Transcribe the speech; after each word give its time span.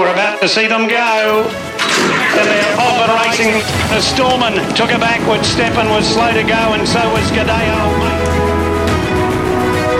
We're 0.00 0.14
about 0.14 0.40
to 0.40 0.48
see 0.48 0.66
them 0.66 0.88
go. 0.88 1.44
And 1.44 2.48
they're 2.48 2.80
off 2.80 3.04
and 3.04 3.12
racing. 3.20 3.52
The 3.92 4.00
Storman 4.00 4.56
took 4.74 4.92
a 4.92 4.98
backward 4.98 5.44
step 5.44 5.76
and 5.76 5.90
was 5.90 6.08
slow 6.08 6.32
to 6.32 6.42
go, 6.42 6.72
and 6.72 6.88
so 6.88 7.12
was 7.12 7.30
Gadeo. 7.36 7.84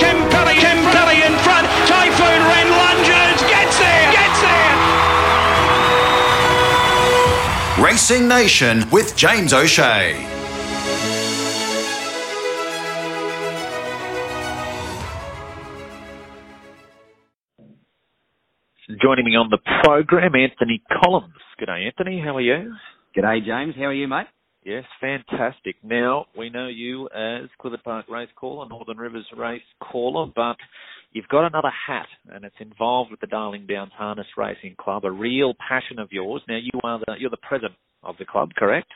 Kimpelli, 0.01 0.57
Kimpelli 0.57 1.21
in 1.27 1.37
front. 1.45 1.69
Typhoon 1.85 2.41
Ren 2.49 2.71
lunges, 2.81 3.45
gets 3.45 3.77
there, 3.79 4.11
gets 4.11 4.41
there. 4.41 4.73
Racing 7.85 8.27
Nation 8.27 8.89
with 8.91 9.14
James 9.17 9.53
O'Shea. 9.53 10.39
Joining 19.11 19.24
me 19.24 19.34
on 19.34 19.50
the 19.50 19.58
program, 19.82 20.37
Anthony 20.37 20.80
Collins. 21.02 21.34
Good 21.59 21.66
day, 21.66 21.84
Anthony. 21.84 22.23
How 22.24 22.37
are 22.37 22.41
you? 22.41 22.73
G'day, 23.16 23.45
James. 23.45 23.74
How 23.77 23.87
are 23.87 23.92
you, 23.92 24.06
mate? 24.06 24.28
Yes, 24.62 24.84
fantastic. 25.01 25.74
Now, 25.82 26.27
we 26.38 26.48
know 26.48 26.68
you 26.68 27.09
as 27.09 27.48
Clifford 27.60 27.82
Park 27.82 28.06
race 28.09 28.28
caller, 28.37 28.68
Northern 28.68 28.98
Rivers 28.98 29.27
race 29.37 29.65
caller, 29.82 30.30
but 30.37 30.54
you've 31.10 31.27
got 31.27 31.45
another 31.45 31.73
hat, 31.88 32.06
and 32.28 32.45
it's 32.45 32.54
involved 32.60 33.10
with 33.10 33.18
the 33.18 33.27
Darling 33.27 33.66
Downs 33.68 33.91
Harness 33.96 34.28
Racing 34.37 34.77
Club, 34.78 35.04
a 35.04 35.10
real 35.10 35.54
passion 35.68 35.98
of 35.98 36.12
yours. 36.12 36.42
Now, 36.46 36.59
you 36.62 36.79
are 36.84 37.01
the, 37.01 37.15
you're 37.18 37.30
the 37.30 37.37
president 37.38 37.74
of 38.04 38.15
the 38.16 38.24
club, 38.24 38.51
correct? 38.56 38.92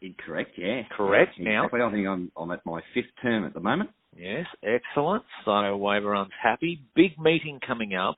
Incorrect, 0.00 0.52
yeah. 0.56 0.82
Correct. 0.96 1.32
Yeah, 1.38 1.44
Now, 1.44 1.64
exactly. 1.64 1.80
I 1.80 1.90
think 1.90 2.06
I'm, 2.06 2.30
I'm 2.36 2.52
at 2.52 2.64
my 2.64 2.82
fifth 2.94 3.10
term 3.20 3.44
at 3.44 3.52
the 3.52 3.58
moment. 3.58 3.90
Yes, 4.16 4.46
excellent. 4.62 5.24
So 5.44 5.50
everyone's 5.56 6.30
happy. 6.40 6.82
Big 6.94 7.18
meeting 7.18 7.58
coming 7.66 7.96
up 7.96 8.14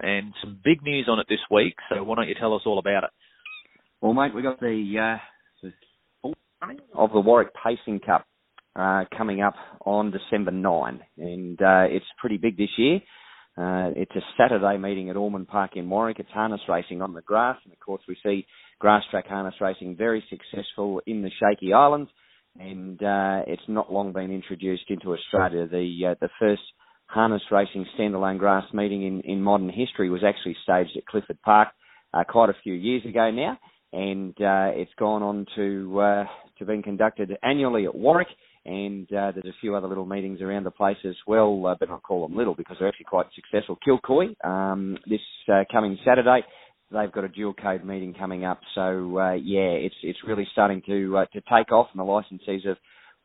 and 0.00 0.32
some 0.42 0.58
big 0.64 0.82
news 0.82 1.08
on 1.10 1.18
it 1.18 1.26
this 1.28 1.38
week. 1.50 1.74
So 1.90 2.02
why 2.02 2.16
don't 2.16 2.28
you 2.28 2.34
tell 2.38 2.54
us 2.54 2.62
all 2.66 2.78
about 2.78 3.04
it? 3.04 3.10
Well, 4.00 4.14
mate, 4.14 4.34
we 4.34 4.42
got 4.42 4.60
the, 4.60 5.18
uh, 6.24 6.28
of 6.94 7.12
the 7.12 7.20
Warwick 7.20 7.52
Pacing 7.54 8.00
Cup 8.00 8.26
uh, 8.76 9.04
coming 9.16 9.42
up 9.42 9.54
on 9.84 10.12
December 10.12 10.50
9, 10.50 11.00
and 11.18 11.60
uh, 11.60 11.84
it's 11.88 12.06
pretty 12.20 12.36
big 12.36 12.56
this 12.56 12.70
year. 12.76 13.00
Uh, 13.56 13.90
it's 13.96 14.14
a 14.14 14.20
Saturday 14.36 14.78
meeting 14.78 15.10
at 15.10 15.16
Ormond 15.16 15.48
Park 15.48 15.72
in 15.74 15.90
Warwick. 15.90 16.20
It's 16.20 16.30
harness 16.30 16.60
racing 16.68 17.02
on 17.02 17.12
the 17.12 17.22
grass, 17.22 17.58
and 17.64 17.72
of 17.72 17.80
course 17.80 18.02
we 18.06 18.16
see 18.22 18.46
grass 18.78 19.02
track 19.10 19.26
harness 19.26 19.54
racing 19.60 19.96
very 19.96 20.22
successful 20.30 21.00
in 21.06 21.22
the 21.22 21.30
Shaky 21.40 21.72
Islands, 21.72 22.08
and 22.60 23.02
uh, 23.02 23.42
it's 23.48 23.62
not 23.66 23.92
long 23.92 24.12
been 24.12 24.30
introduced 24.30 24.84
into 24.88 25.12
Australia. 25.12 25.66
The 25.66 26.10
uh, 26.10 26.14
the 26.20 26.28
first 26.38 26.62
harness 27.08 27.42
racing 27.50 27.86
standalone 27.98 28.38
grass 28.38 28.64
meeting 28.72 29.02
in, 29.02 29.20
in 29.22 29.42
modern 29.42 29.70
history 29.70 30.10
was 30.10 30.22
actually 30.24 30.56
staged 30.62 30.96
at 30.96 31.06
Clifford 31.06 31.40
Park 31.42 31.68
uh, 32.14 32.22
quite 32.24 32.50
a 32.50 32.56
few 32.62 32.74
years 32.74 33.04
ago 33.04 33.30
now, 33.30 33.58
and 33.92 34.32
uh, 34.40 34.70
it's 34.78 34.92
gone 34.98 35.22
on 35.22 35.46
to 35.56 36.00
uh, 36.00 36.24
to 36.58 36.64
being 36.66 36.82
conducted 36.82 37.36
annually 37.42 37.86
at 37.86 37.94
Warwick. 37.94 38.28
And 38.66 39.06
uh, 39.06 39.32
there's 39.32 39.46
a 39.46 39.60
few 39.62 39.74
other 39.74 39.88
little 39.88 40.04
meetings 40.04 40.42
around 40.42 40.64
the 40.64 40.70
place 40.70 40.98
as 41.06 41.14
well, 41.26 41.66
uh, 41.66 41.74
but 41.80 41.90
I 41.90 41.96
call 41.98 42.28
them 42.28 42.36
little 42.36 42.54
because 42.54 42.76
they're 42.78 42.88
actually 42.88 43.06
quite 43.06 43.26
successful. 43.34 43.78
Kilcoy 43.86 44.34
um, 44.44 44.98
this 45.06 45.20
uh, 45.50 45.64
coming 45.72 45.96
Saturday, 46.04 46.40
they've 46.92 47.12
got 47.12 47.24
a 47.24 47.28
dual 47.28 47.54
code 47.54 47.84
meeting 47.84 48.12
coming 48.12 48.44
up. 48.44 48.60
So 48.74 49.18
uh, 49.18 49.32
yeah, 49.34 49.70
it's 49.70 49.94
it's 50.02 50.18
really 50.26 50.46
starting 50.52 50.82
to 50.86 51.18
uh, 51.18 51.24
to 51.32 51.40
take 51.40 51.72
off, 51.72 51.86
and 51.92 52.00
the 52.00 52.04
licensees 52.04 52.66
have 52.66 52.76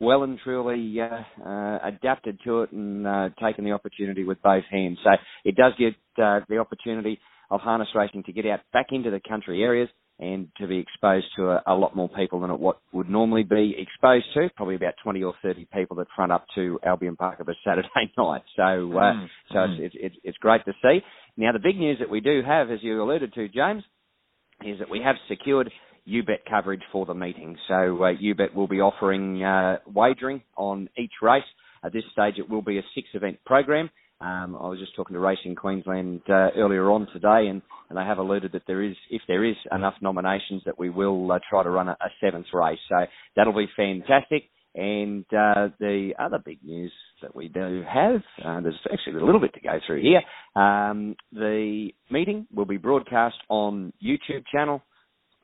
well 0.04 0.24
and 0.24 0.38
truly 0.44 0.96
uh, 1.00 1.48
uh, 1.48 1.80
adapted 1.84 2.40
to 2.46 2.62
it 2.62 2.72
and 2.72 3.08
uh, 3.08 3.30
taken 3.42 3.64
the 3.64 3.72
opportunity 3.72 4.24
with 4.24 4.42
both 4.42 4.64
hands. 4.70 4.98
So 5.04 5.12
it 5.46 5.56
does 5.56 5.74
give 5.78 5.94
uh, 6.18 6.42
the 6.50 6.58
opportunity 6.58 7.20
of 7.50 7.62
harness 7.62 7.90
racing 7.96 8.24
to 8.24 8.34
get 8.34 8.46
out 8.46 8.60
back 8.72 8.88
into 8.92 9.12
the 9.12 9.22
country 9.28 9.64
areas 9.64 9.90
and 10.20 10.48
to 10.58 10.68
be 10.68 10.78
exposed 10.78 11.26
to 11.36 11.50
a, 11.50 11.64
a 11.68 11.74
lot 11.74 11.96
more 11.96 12.10
people 12.10 12.40
than 12.42 12.52
it 12.52 12.60
what 12.60 12.80
would 12.94 13.10
normally 13.10 13.44
be 13.44 13.76
exposed 13.78 14.26
to. 14.36 14.50
Probably 14.56 14.76
about 14.76 14.94
20 15.04 15.24
or 15.24 15.34
30 15.42 15.68
people 15.74 15.98
that 15.98 16.08
front 16.16 16.32
up 16.32 16.46
to 16.56 16.80
Albion 16.86 17.16
Park 17.16 17.40
of 17.40 17.50
a 17.50 17.54
Saturday 17.66 17.88
night. 18.18 18.44
So, 18.56 18.64
uh, 18.64 19.14
Mm, 19.14 19.28
so 19.50 19.56
mm. 19.58 19.80
It's, 19.80 19.96
it's, 19.98 20.16
it's 20.24 20.38
great 20.38 20.64
to 20.66 20.74
see. 20.82 21.00
Now 21.38 21.52
the 21.52 21.60
big 21.60 21.78
news 21.78 21.98
that 22.00 22.10
we 22.10 22.20
do 22.20 22.42
have, 22.46 22.70
as 22.70 22.80
you 22.82 23.02
alluded 23.02 23.34
to, 23.34 23.48
James, 23.50 23.84
is 24.66 24.80
that 24.80 24.90
we 24.90 25.02
have 25.04 25.16
secured 25.28 25.72
UBET 26.08 26.46
coverage 26.50 26.82
for 26.92 27.06
the 27.06 27.14
meeting. 27.14 27.58
So 27.68 27.74
uh, 27.74 28.14
UBET 28.14 28.54
will 28.54 28.68
be 28.68 28.82
offering 28.82 29.44
uh, 29.44 29.78
wagering 29.86 30.42
on 30.58 30.90
each 30.98 31.14
race. 31.22 31.44
At 31.84 31.94
this 31.94 32.04
stage, 32.12 32.36
it 32.38 32.50
will 32.50 32.62
be 32.62 32.78
a 32.78 32.84
six-event 32.96 33.40
program. 33.46 33.90
Um, 34.22 34.56
I 34.56 34.68
was 34.70 34.80
just 34.80 34.96
talking 34.96 35.16
to 35.16 35.20
Racing 35.20 35.56
Queensland 35.56 36.22
uh, 36.30 36.50
earlier 36.56 36.90
on 36.92 37.08
today, 37.12 37.50
and, 37.50 37.62
and 37.90 37.98
they 37.98 38.04
have 38.04 38.20
alluded 38.20 38.54
that 38.54 38.62
there 38.68 38.82
is, 38.82 38.96
if 39.10 39.22
there 39.28 39.44
is 39.44 39.56
enough 39.72 39.96
nominations, 40.02 40.62
that 40.66 40.80
we 40.80 40.90
will 40.90 41.30
uh, 41.30 41.40
try 41.50 41.62
to 41.62 41.70
run 41.70 41.90
a, 41.90 41.92
a 41.92 42.10
seventh 42.22 42.46
race. 42.54 42.80
So 42.88 43.06
that'll 43.36 43.54
be 43.54 43.68
fantastic. 43.76 44.44
And 44.76 45.26
uh, 45.26 45.70
the 45.80 46.14
other 46.18 46.40
big 46.44 46.64
news 46.64 46.92
that 47.22 47.36
we 47.36 47.48
do 47.48 47.84
have, 47.88 48.22
uh, 48.44 48.62
there's 48.62 48.80
actually 48.92 49.22
a 49.22 49.26
little 49.26 49.42
bit 49.42 49.54
to 49.56 49.60
go 49.60 49.78
through 49.86 50.02
here. 50.02 50.22
Um, 50.62 51.16
the 51.32 51.90
meeting 52.10 52.48
will 52.54 52.66
be 52.66 52.78
broadcast 52.78 53.36
on 53.50 53.94
YouTube 54.04 54.46
channel. 54.52 54.82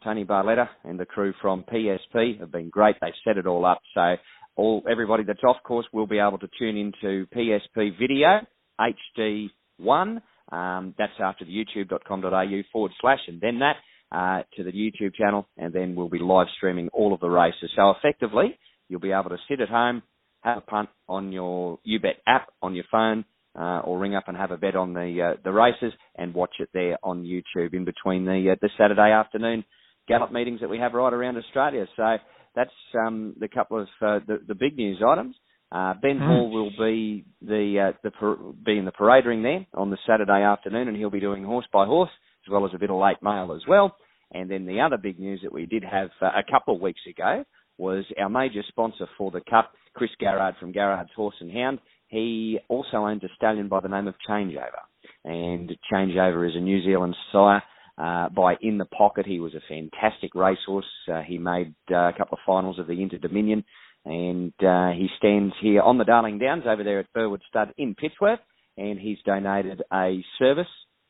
Tony 0.04 0.26
Barletta 0.26 0.68
and 0.84 1.00
the 1.00 1.06
crew 1.06 1.34
from 1.42 1.64
PSP 1.64 2.40
have 2.40 2.52
been 2.52 2.70
great. 2.70 2.96
They've 3.02 3.14
set 3.26 3.38
it 3.38 3.48
all 3.48 3.66
up, 3.66 3.82
so 3.94 4.16
all 4.56 4.84
everybody 4.90 5.24
that's 5.24 5.44
off 5.44 5.58
course 5.64 5.86
will 5.94 6.08
be 6.08 6.20
able 6.20 6.38
to 6.40 6.50
tune 6.58 6.78
into 6.78 7.26
PSP 7.28 7.98
Video 7.98 8.42
HD1. 8.80 10.22
Um, 10.52 10.96
that's 10.98 11.14
after 11.20 11.46
the 11.46 11.52
youtube.com.au 11.52 12.62
forward 12.72 12.92
slash 13.00 13.20
and 13.28 13.40
then 13.40 13.60
that 13.60 13.76
uh, 14.12 14.44
to 14.56 14.64
the 14.64 14.72
YouTube 14.72 15.14
channel, 15.14 15.48
and 15.58 15.72
then 15.72 15.96
we'll 15.96 16.10
be 16.10 16.20
live 16.20 16.48
streaming 16.58 16.90
all 16.92 17.14
of 17.14 17.20
the 17.20 17.30
races. 17.30 17.70
So 17.76 17.92
effectively, 17.92 18.58
you'll 18.88 19.00
be 19.00 19.12
able 19.12 19.30
to 19.30 19.38
sit 19.48 19.62
at 19.62 19.70
home, 19.70 20.02
have 20.42 20.58
a 20.58 20.62
punt 20.62 20.90
on 21.08 21.32
your 21.32 21.80
UBET 21.88 22.16
app 22.26 22.48
on 22.62 22.74
your 22.74 22.86
phone, 22.92 23.26
uh, 23.58 23.82
or 23.82 24.00
ring 24.00 24.16
up 24.16 24.24
and 24.28 24.38
have 24.38 24.52
a 24.52 24.58
bet 24.58 24.76
on 24.76 24.94
the 24.94 25.34
uh, 25.34 25.42
the 25.44 25.52
races 25.52 25.94
and 26.16 26.34
watch 26.34 26.56
it 26.60 26.70
there 26.74 26.98
on 27.04 27.24
YouTube 27.24 27.74
in 27.74 27.86
between 27.86 28.26
the 28.26 28.52
uh, 28.52 28.56
the 28.62 28.70
Saturday 28.78 29.12
afternoon 29.12 29.64
gallop 30.10 30.32
meetings 30.34 30.60
that 30.60 30.70
we 30.70 30.80
have 30.80 30.94
right 30.94 31.14
around 31.14 31.38
Australia. 31.38 31.86
So 31.96 32.18
that's 32.56 32.72
um, 33.00 33.36
the 33.40 33.48
couple 33.48 33.80
of 33.80 33.88
uh, 34.02 34.20
the, 34.28 34.40
the 34.46 34.56
big 34.56 34.76
news 34.76 35.02
items. 35.06 35.36
Uh, 35.72 35.94
ben 36.02 36.18
Hmm. 36.18 36.26
Hall 36.28 36.50
will 36.52 36.72
be 36.72 37.26
the 37.42 37.92
uh, 37.94 37.98
the 38.04 38.12
par- 38.12 38.38
be 38.66 38.78
in 38.78 38.86
the 38.86 38.92
parade 38.92 39.26
ring 39.26 39.44
there 39.44 39.66
on 39.74 39.92
the 39.92 39.98
Saturday 40.08 40.42
afternoon, 40.44 40.88
and 40.88 40.98
he'll 40.98 41.12
be 41.12 41.20
doing 41.20 41.44
horse 41.44 41.68
by 41.72 41.86
horse 41.86 42.10
as 42.46 42.52
well 42.52 42.66
as 42.66 42.72
a 42.74 42.80
bit 42.80 42.90
of 42.90 43.00
late 43.00 43.22
mail 43.22 43.54
as 43.56 43.62
well. 43.68 43.96
And 44.32 44.50
then 44.50 44.66
the 44.66 44.82
other 44.82 44.98
big 44.98 45.20
news 45.20 45.42
that 45.44 45.54
we 45.54 45.66
did 45.66 45.84
have 45.84 46.10
uh, 46.22 46.26
a 46.28 46.52
couple 46.52 46.76
of 46.76 46.82
weeks 46.82 47.02
ago 47.08 47.44
was 47.78 48.04
our 48.20 48.30
major 48.30 48.64
sponsor 48.68 49.08
for 49.18 49.32
the 49.32 49.42
Cup, 49.50 49.72
Chris 49.94 50.10
Garrard 50.20 50.56
from 50.60 50.72
Garrard's 50.72 51.10
Horse 51.16 51.36
and 51.40 51.52
Hound. 51.52 51.80
He 52.08 52.60
also 52.68 52.98
owns 52.98 53.24
a 53.24 53.30
stallion 53.36 53.68
by 53.70 53.80
the 53.80 53.88
name 53.88 54.08
of 54.08 54.16
Changeover, 54.28 54.84
and 55.24 55.72
Changeover 55.92 56.50
is 56.50 56.56
a 56.56 56.60
New 56.60 56.84
Zealand 56.84 57.16
sire. 57.32 57.62
Uh, 58.00 58.30
by 58.30 58.56
In 58.62 58.78
the 58.78 58.86
Pocket, 58.86 59.26
he 59.26 59.40
was 59.42 59.54
a 59.56 59.62
fantastic 59.68 60.34
racehorse. 60.34 60.86
Uh, 61.12 61.22
he 61.22 61.38
made 61.38 61.74
uh, 61.92 62.08
a 62.10 62.14
couple 62.18 62.36
of 62.38 62.40
finals 62.46 62.80
of 62.80 62.88
the 62.88 63.02
Inter 63.02 63.18
Dominion, 63.18 63.64
and 64.06 64.54
uh, 64.66 64.92
he 64.92 65.08
stands 65.18 65.54
here 65.62 65.82
on 65.82 65.98
the 65.98 66.06
Darling 66.06 66.40
Downs 66.40 66.64
over 66.66 66.84
there 66.84 67.00
at 67.00 67.12
Burwood 67.14 67.42
Stud 67.50 67.74
in 67.78 67.96
Pittsworth, 67.96 68.40
and 68.78 68.98
he's 68.98 69.18
donated 69.26 69.82
a 69.92 70.24
service 70.38 70.68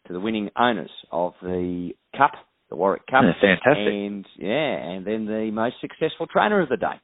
to 0.08 0.14
the 0.14 0.20
winning 0.20 0.50
owners 0.58 0.90
of 1.12 1.34
the 1.44 1.92
Cup, 2.18 2.32
the 2.72 2.76
Warwick 2.76 3.06
Cup, 3.06 3.24
Yeah, 3.24 3.34
fantastic. 3.40 3.94
and 3.94 4.26
yeah, 4.38 4.78
and 4.90 5.06
then 5.06 5.26
the 5.28 5.52
most 5.54 5.76
successful 5.82 6.26
trainer 6.26 6.60
of 6.62 6.70
the 6.70 6.78
day. 6.78 6.96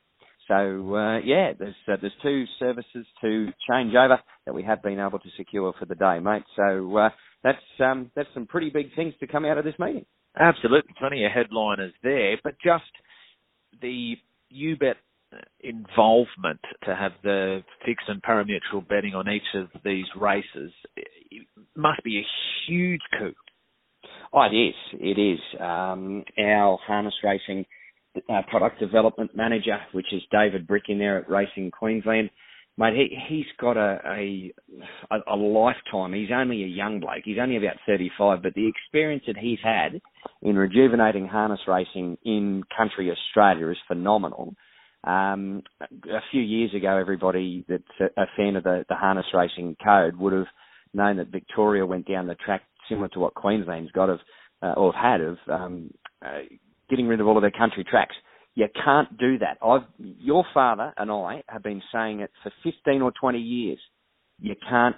So 0.47 0.95
uh, 0.95 1.19
yeah, 1.19 1.53
there's 1.57 1.75
uh, 1.87 1.97
there's 1.99 2.13
two 2.21 2.45
services 2.59 3.05
to 3.21 3.49
Changeover 3.69 4.17
that 4.45 4.53
we 4.53 4.63
have 4.63 4.81
been 4.83 4.99
able 4.99 5.19
to 5.19 5.29
secure 5.37 5.73
for 5.79 5.85
the 5.85 5.95
day, 5.95 6.19
mate. 6.19 6.43
So 6.55 6.97
uh, 6.97 7.09
that's 7.45 7.59
um, 7.79 8.11
that's 8.15 8.29
some 8.33 8.47
pretty 8.47 8.71
big 8.71 8.93
things 8.95 9.13
to 9.19 9.27
come 9.27 9.45
out 9.45 9.57
of 9.59 9.63
this 9.63 9.75
meeting. 9.77 10.05
Absolutely, 10.37 10.93
plenty 10.97 11.23
of 11.23 11.31
headliners 11.31 11.93
there, 12.03 12.37
but 12.43 12.55
just 12.61 12.83
the 13.81 14.15
UBET 14.51 14.95
involvement 15.61 16.59
to 16.85 16.95
have 16.95 17.11
the 17.23 17.61
fixed 17.85 18.07
and 18.07 18.21
parimutuel 18.21 18.87
betting 18.87 19.13
on 19.13 19.29
each 19.29 19.43
of 19.53 19.67
these 19.83 20.05
races 20.19 20.71
it 21.31 21.47
must 21.75 22.03
be 22.03 22.19
a 22.19 22.25
huge 22.67 23.01
coup. 23.19 23.33
Oh, 24.33 24.41
it 24.43 24.55
is. 24.55 24.75
It 24.93 25.19
is. 25.19 25.39
Um, 25.59 26.23
our 26.39 26.77
harness 26.85 27.13
racing 27.23 27.65
uh, 28.29 28.41
product 28.49 28.79
development 28.79 29.35
manager, 29.35 29.77
which 29.91 30.07
is 30.13 30.21
David 30.31 30.67
Brick 30.67 30.83
in 30.89 30.97
there 30.97 31.17
at 31.17 31.29
Racing 31.29 31.71
Queensland, 31.71 32.29
mate, 32.77 32.93
he, 32.95 33.17
he's 33.27 33.45
got 33.59 33.77
a, 33.77 33.99
a 34.05 34.53
a 35.27 35.35
lifetime. 35.35 36.13
He's 36.13 36.29
only 36.33 36.63
a 36.63 36.67
young 36.67 36.99
bloke. 36.99 37.23
He's 37.23 37.37
only 37.41 37.57
about 37.57 37.75
35, 37.85 38.43
but 38.43 38.53
the 38.53 38.67
experience 38.67 39.23
that 39.27 39.37
he's 39.37 39.59
had 39.63 40.01
in 40.41 40.55
rejuvenating 40.55 41.27
harness 41.27 41.61
racing 41.67 42.17
in 42.23 42.63
country 42.75 43.11
Australia 43.11 43.69
is 43.69 43.77
phenomenal. 43.87 44.55
Um, 45.03 45.61
a 45.81 46.19
few 46.31 46.41
years 46.41 46.73
ago, 46.73 46.97
everybody 46.97 47.63
that's 47.69 47.83
a, 47.99 48.21
a 48.21 48.25
fan 48.35 48.55
of 48.55 48.63
the, 48.63 48.85
the 48.89 48.95
harness 48.95 49.27
racing 49.33 49.75
code 49.83 50.17
would 50.17 50.33
have 50.33 50.47
known 50.93 51.17
that 51.17 51.27
Victoria 51.27 51.85
went 51.85 52.07
down 52.07 52.27
the 52.27 52.35
track 52.35 52.63
similar 52.89 53.07
to 53.09 53.19
what 53.19 53.35
Queensland's 53.35 53.91
got 53.91 54.09
of 54.09 54.19
uh, 54.63 54.73
or 54.77 54.93
have 54.93 55.19
had 55.19 55.21
of 55.21 55.37
um, 55.47 55.91
uh, 56.25 56.39
getting 56.89 57.07
rid 57.07 57.19
of 57.19 57.27
all 57.27 57.37
of 57.37 57.43
their 57.43 57.51
country 57.51 57.83
tracks. 57.83 58.15
You 58.55 58.67
can't 58.83 59.17
do 59.17 59.37
that. 59.39 59.57
I've, 59.61 59.83
your 59.99 60.45
father 60.53 60.93
and 60.97 61.11
I 61.11 61.43
have 61.47 61.61
been 61.61 61.81
saying 61.93 62.21
it 62.21 62.31
for 62.41 62.51
15 62.63 63.01
or 63.01 63.11
20 63.19 63.37
years. 63.37 63.79
You 64.39 64.55
can't 64.69 64.95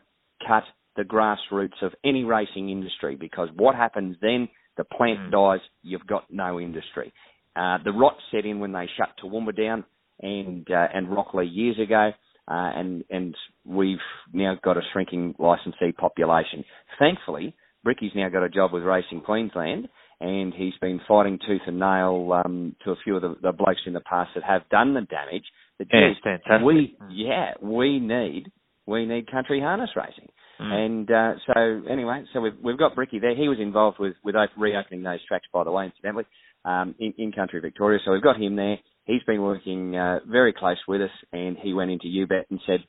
cut 0.47 0.63
the 0.95 1.03
grassroots 1.03 1.81
of 1.81 1.93
any 2.03 2.23
racing 2.23 2.69
industry 2.69 3.15
because 3.15 3.49
what 3.55 3.75
happens 3.75 4.17
then? 4.21 4.49
The 4.77 4.83
plant 4.83 5.19
mm. 5.19 5.31
dies. 5.31 5.67
You've 5.81 6.05
got 6.05 6.25
no 6.29 6.59
industry. 6.59 7.13
Uh, 7.55 7.79
the 7.83 7.91
rot 7.91 8.15
set 8.31 8.45
in 8.45 8.59
when 8.59 8.73
they 8.73 8.87
shut 8.97 9.09
Toowoomba 9.23 9.57
down 9.57 9.83
and 10.21 10.67
uh, 10.69 10.87
and 10.93 11.07
Rocklea 11.07 11.47
years 11.51 11.77
ago, 11.79 12.11
uh, 12.47 12.71
and 12.75 13.03
and 13.09 13.35
we've 13.65 13.97
now 14.33 14.55
got 14.63 14.77
a 14.77 14.81
shrinking 14.93 15.33
licensee 15.39 15.91
population. 15.91 16.63
Thankfully, 16.99 17.55
Bricky's 17.83 18.11
now 18.15 18.29
got 18.29 18.43
a 18.43 18.49
job 18.49 18.73
with 18.73 18.83
Racing 18.83 19.21
Queensland, 19.21 19.89
and 20.19 20.53
he's 20.53 20.73
been 20.81 20.99
fighting 21.07 21.39
tooth 21.45 21.61
and 21.67 21.79
nail 21.79 22.41
um, 22.43 22.75
to 22.83 22.91
a 22.91 22.95
few 23.03 23.15
of 23.15 23.21
the, 23.21 23.35
the 23.41 23.51
blokes 23.51 23.81
in 23.85 23.93
the 23.93 24.01
past 24.01 24.31
that 24.35 24.43
have 24.43 24.67
done 24.69 24.93
the 24.93 25.01
damage. 25.01 25.45
That 25.79 25.87
yeah, 25.93 26.13
fantastic. 26.23 26.65
We 26.65 26.97
yeah, 27.11 27.51
we 27.61 27.99
need 27.99 28.51
we 28.85 29.05
need 29.05 29.29
country 29.29 29.59
harness 29.59 29.91
racing. 29.95 30.29
Mm. 30.59 30.73
And 30.73 31.11
uh, 31.11 31.33
so 31.45 31.91
anyway, 31.91 32.23
so 32.33 32.41
we've 32.41 32.57
we've 32.63 32.79
got 32.79 32.95
Bricky 32.95 33.19
there. 33.19 33.35
He 33.35 33.47
was 33.47 33.59
involved 33.59 33.99
with 33.99 34.15
with 34.23 34.35
reopening 34.57 35.03
those 35.03 35.23
tracks, 35.27 35.45
by 35.53 35.63
the 35.63 35.71
way, 35.71 35.85
incidentally, 35.85 36.25
um, 36.65 36.95
in, 36.99 37.13
in 37.17 37.31
country 37.31 37.59
Victoria. 37.59 37.99
So 38.03 38.11
we've 38.11 38.23
got 38.23 38.41
him 38.41 38.55
there. 38.55 38.77
He's 39.05 39.23
been 39.23 39.41
working 39.41 39.95
uh, 39.95 40.19
very 40.27 40.51
close 40.51 40.77
with 40.87 41.01
us, 41.01 41.11
and 41.31 41.57
he 41.57 41.73
went 41.73 41.91
into 41.91 42.07
UBET 42.07 42.43
and 42.49 42.59
said, 42.65 42.79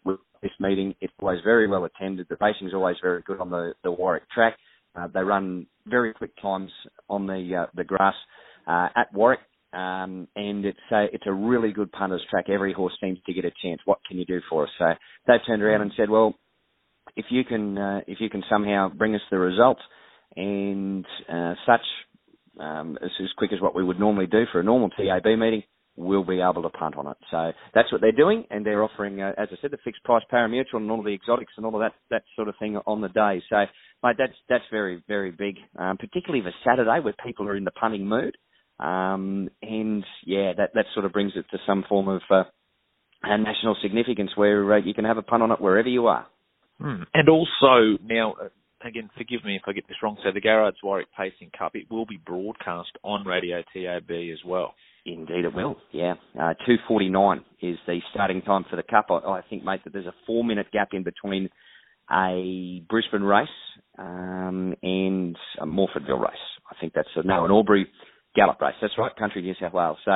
this 0.43 0.51
meeting, 0.59 0.95
it's 1.01 1.13
always 1.21 1.39
very 1.45 1.69
well 1.69 1.85
attended. 1.85 2.27
The 2.29 2.37
racing's 2.41 2.75
always 2.75 2.97
very 3.01 3.23
good 3.23 3.41
on 3.41 3.51
the, 3.51 3.75
the 3.85 3.93
Warwick 3.93 4.29
track. 4.31 4.57
Uh, 4.99 5.09
they 5.13 5.21
run 5.21 5.67
very 5.87 6.13
quick 6.13 6.31
times 6.41 6.71
on 7.09 7.27
the 7.27 7.63
uh, 7.63 7.67
the 7.75 7.85
grass 7.85 8.15
uh, 8.67 8.89
at 8.97 9.13
Warwick, 9.13 9.41
um, 9.73 10.29
and 10.37 10.65
it's 10.65 10.79
a 10.93 11.07
it's 11.13 11.27
a 11.27 11.33
really 11.33 11.73
good 11.73 11.93
punters 11.93 12.23
track. 12.31 12.47
Every 12.49 12.73
horse 12.73 12.97
seems 13.01 13.19
to 13.27 13.33
get 13.33 13.45
a 13.45 13.53
chance. 13.63 13.81
What 13.85 13.99
can 14.09 14.19
you 14.19 14.25
do 14.25 14.41
for 14.51 14.65
us? 14.65 14.71
So 14.79 14.87
they've 15.27 15.41
turned 15.47 15.63
around 15.63 15.83
and 15.83 15.93
said, 15.97 16.11
well, 16.11 16.35
if 17.17 17.27
you 17.31 17.45
can 17.45 17.79
uh, 17.79 18.01
if 18.07 18.19
you 18.21 18.31
can 18.31 18.43
somehow 18.51 18.89
bring 18.89 19.15
us 19.15 19.21
the 19.31 19.39
results 19.39 19.81
and 20.37 21.05
uh, 21.29 21.55
such 21.67 21.81
um, 22.61 22.99
as, 23.03 23.11
as 23.23 23.29
quick 23.37 23.53
as 23.53 23.61
what 23.61 23.75
we 23.75 23.85
would 23.85 24.01
normally 24.01 24.27
do 24.27 24.45
for 24.53 24.61
a 24.61 24.65
normal 24.65 24.91
TAB 24.91 25.25
meeting, 25.25 25.63
we'll 25.97 26.25
be 26.25 26.41
able 26.41 26.63
to 26.63 26.69
punt 26.71 26.97
on 26.97 27.09
it. 27.09 27.17
So 27.31 27.53
that's 27.75 27.91
what 27.91 28.01
they're 28.01 28.13
doing, 28.13 28.45
and 28.51 28.65
they're 28.65 28.83
offering, 28.83 29.21
uh, 29.21 29.33
as 29.37 29.49
I 29.51 29.57
said, 29.61 29.73
the 29.73 29.79
fixed 29.85 30.03
price 30.05 30.23
parimutuel 30.33 30.81
and 30.81 30.91
all 30.91 31.01
of 31.01 31.05
the 31.05 31.15
exotics 31.15 31.53
and 31.57 31.67
all 31.67 31.75
of 31.75 31.81
that 31.81 31.93
that 32.11 32.23
sort 32.37 32.49
of 32.49 32.55
thing 32.59 32.79
on 32.87 33.01
the 33.01 33.09
day. 33.09 33.43
So, 33.51 33.65
mate, 34.03 34.17
that's 34.19 34.35
that's 34.49 34.65
very 34.71 35.03
very 35.09 35.31
big, 35.31 35.57
um, 35.79 35.97
particularly 35.97 36.43
for 36.43 36.53
Saturday 36.69 37.01
where 37.01 37.15
people 37.25 37.49
are 37.49 37.57
in 37.57 37.65
the 37.65 37.71
punting 37.71 38.07
mood. 38.07 38.37
Um, 38.81 39.49
and 39.61 40.05
yeah, 40.25 40.53
that 40.57 40.71
that 40.75 40.87
sort 40.95 41.05
of 41.05 41.13
brings 41.13 41.33
it 41.35 41.47
to 41.51 41.59
some 41.67 41.85
form 41.89 42.09
of 42.09 42.23
uh, 42.31 42.45
national 43.25 43.77
significance 43.83 44.31
where 44.37 44.75
uh, 44.75 44.79
you 44.79 44.95
can 44.95 45.05
have 45.05 45.19
a 45.19 45.23
punt 45.23 45.43
on 45.43 45.51
it 45.51 45.61
wherever 45.61 45.89
you 45.89 46.07
are. 46.07 46.27
Mm. 46.81 47.05
And 47.13 47.29
also 47.29 47.99
now, 48.05 48.35
uh, 48.41 48.49
again, 48.87 49.11
forgive 49.17 49.45
me 49.45 49.57
if 49.57 49.63
I 49.67 49.73
get 49.73 49.89
this 49.89 49.97
wrong. 50.03 50.17
So 50.23 50.31
the 50.33 50.41
Garrard's 50.41 50.77
Warwick 50.83 51.09
Pacing 51.17 51.51
Cup, 51.59 51.73
it 51.75 51.91
will 51.91 52.07
be 52.07 52.21
broadcast 52.25 52.91
on 53.03 53.27
Radio 53.27 53.63
TAB 53.75 54.11
as 54.11 54.39
well. 54.47 54.75
Indeed, 55.05 55.45
it 55.45 55.55
will. 55.55 55.77
Yeah, 55.91 56.15
uh, 56.41 56.55
two 56.67 56.77
forty 56.87 57.09
nine 57.09 57.45
is 57.63 57.79
the 57.87 57.99
starting 58.13 58.43
time 58.43 58.65
for 58.69 58.77
the 58.77 58.83
cup. 58.83 59.07
I, 59.11 59.15
I, 59.15 59.41
think, 59.49 59.65
mate, 59.65 59.81
that 59.85 59.93
there's 59.93 60.07
a 60.07 60.15
four 60.27 60.45
minute 60.45 60.67
gap 60.73 60.89
in 60.93 61.03
between 61.03 61.49
a 62.13 62.83
Brisbane 62.89 63.23
race 63.23 63.49
um, 63.99 64.75
and 64.83 65.37
a 65.61 65.67
Morphettville 65.67 66.21
race. 66.21 66.39
I 66.71 66.75
think 66.81 66.93
that's 66.95 67.09
a, 67.17 67.27
no 67.27 67.45
an 67.45 67.51
Albury 67.51 67.87
Gallop 68.35 68.61
race. 68.61 68.75
That's 68.81 68.95
right, 68.99 69.15
Country 69.17 69.43
New 69.43 69.55
South 69.61 69.73
Wales. 69.73 69.99
So, 70.05 70.13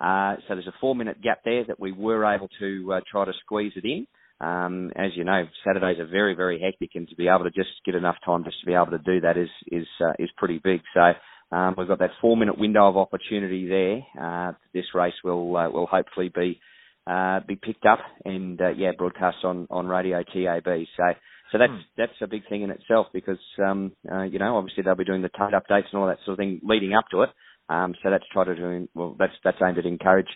uh, 0.00 0.36
so 0.48 0.54
there's 0.54 0.66
a 0.66 0.74
four 0.80 0.94
minute 0.94 1.22
gap 1.22 1.40
there 1.44 1.64
that 1.64 1.80
we 1.80 1.92
were 1.92 2.24
able 2.24 2.48
to 2.60 2.94
uh, 2.94 3.00
try 3.10 3.24
to 3.24 3.32
squeeze 3.44 3.72
it 3.76 3.84
in. 3.84 4.06
Um, 4.38 4.92
as 4.96 5.12
you 5.14 5.24
know, 5.24 5.44
Saturdays 5.66 5.98
are 5.98 6.06
very, 6.06 6.34
very 6.34 6.60
hectic, 6.60 6.90
and 6.94 7.08
to 7.08 7.16
be 7.16 7.28
able 7.28 7.44
to 7.44 7.50
just 7.50 7.70
get 7.86 7.94
enough 7.94 8.16
time 8.24 8.44
just 8.44 8.60
to 8.60 8.66
be 8.66 8.74
able 8.74 8.90
to 8.90 8.98
do 8.98 9.20
that 9.22 9.36
is 9.38 9.48
is 9.70 9.86
uh, 10.00 10.12
is 10.18 10.30
pretty 10.36 10.60
big. 10.62 10.80
So 10.94 11.56
um, 11.56 11.74
we've 11.78 11.88
got 11.88 12.00
that 12.00 12.10
four 12.20 12.36
minute 12.36 12.58
window 12.58 12.88
of 12.88 12.96
opportunity 12.96 13.66
there. 13.66 14.02
Uh, 14.20 14.52
this 14.74 14.84
race 14.94 15.14
will 15.24 15.56
uh, 15.56 15.70
will 15.70 15.86
hopefully 15.86 16.30
be 16.34 16.60
uh, 17.06 17.40
be 17.46 17.56
picked 17.56 17.86
up 17.86 18.00
and 18.24 18.60
uh, 18.60 18.70
yeah 18.70 18.92
broadcast 18.96 19.38
on 19.44 19.66
on 19.70 19.86
radio 19.86 20.22
TAB. 20.22 20.66
So 20.96 21.04
so 21.52 21.58
that's 21.58 21.72
hmm. 21.72 21.78
that's 21.96 22.12
a 22.20 22.26
big 22.26 22.48
thing 22.48 22.62
in 22.62 22.70
itself 22.70 23.06
because 23.12 23.38
um, 23.64 23.92
uh, 24.10 24.22
you 24.22 24.38
know 24.38 24.56
obviously 24.56 24.82
they'll 24.82 24.96
be 24.96 25.04
doing 25.04 25.22
the 25.22 25.28
tote 25.28 25.52
updates 25.52 25.86
and 25.92 26.00
all 26.00 26.08
that 26.08 26.18
sort 26.24 26.34
of 26.34 26.38
thing 26.38 26.60
leading 26.62 26.94
up 26.94 27.04
to 27.10 27.22
it. 27.22 27.30
Um, 27.68 27.94
so 28.02 28.10
that's 28.10 28.24
try 28.32 28.44
to 28.44 28.54
do 28.54 28.88
well 28.94 29.16
that's 29.18 29.32
that's 29.44 29.58
aimed 29.64 29.78
at 29.78 29.86
encourage 29.86 30.28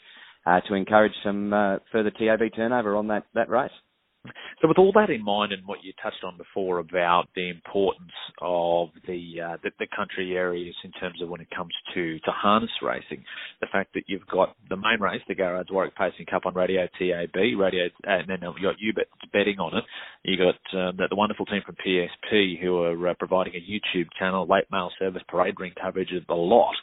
uh, 0.46 0.60
to 0.68 0.74
encourage 0.74 1.12
some 1.24 1.52
uh, 1.52 1.78
further 1.92 2.10
TAB 2.10 2.40
turnover 2.54 2.96
on 2.96 3.08
that 3.08 3.24
that 3.34 3.48
race. 3.48 3.70
So, 4.60 4.68
with 4.68 4.76
all 4.76 4.92
that 4.92 5.08
in 5.08 5.24
mind, 5.24 5.52
and 5.52 5.66
what 5.66 5.82
you 5.82 5.94
touched 6.02 6.22
on 6.24 6.36
before 6.36 6.78
about 6.78 7.28
the 7.34 7.48
importance 7.48 8.12
of 8.42 8.90
the, 9.06 9.40
uh, 9.40 9.56
the, 9.62 9.70
the 9.78 9.86
country 9.96 10.36
areas 10.36 10.74
in 10.84 10.92
terms 10.92 11.22
of 11.22 11.30
when 11.30 11.40
it 11.40 11.48
comes 11.50 11.72
to 11.94 12.18
to 12.18 12.30
harness 12.30 12.70
racing, 12.82 13.24
the 13.62 13.66
fact 13.72 13.94
that 13.94 14.04
you've 14.08 14.26
got 14.26 14.54
the 14.68 14.76
main 14.76 15.00
race, 15.00 15.22
the 15.26 15.34
Garrard's 15.34 15.70
Warwick 15.70 15.96
Pacing 15.96 16.26
Cup 16.26 16.44
on 16.44 16.54
Radio 16.54 16.86
TAB, 16.98 17.34
Radio, 17.34 17.88
and 18.04 18.28
then 18.28 18.38
you've 18.42 18.62
got 18.62 18.76
UBET 18.76 19.32
betting 19.32 19.58
on 19.58 19.78
it. 19.78 19.84
You 20.24 20.36
got 20.36 20.78
um, 20.78 20.96
the, 20.98 21.06
the, 21.08 21.16
wonderful 21.16 21.46
team 21.46 21.62
from 21.64 21.76
PSP 21.76 22.60
who 22.60 22.82
are 22.82 23.08
uh, 23.08 23.14
providing 23.18 23.54
a 23.54 23.58
YouTube 23.58 24.08
channel, 24.18 24.46
late 24.46 24.66
mail 24.70 24.90
service, 24.98 25.22
parade 25.28 25.58
ring 25.58 25.72
coverage 25.80 26.12
of 26.12 26.26
the 26.26 26.34
lot 26.34 26.74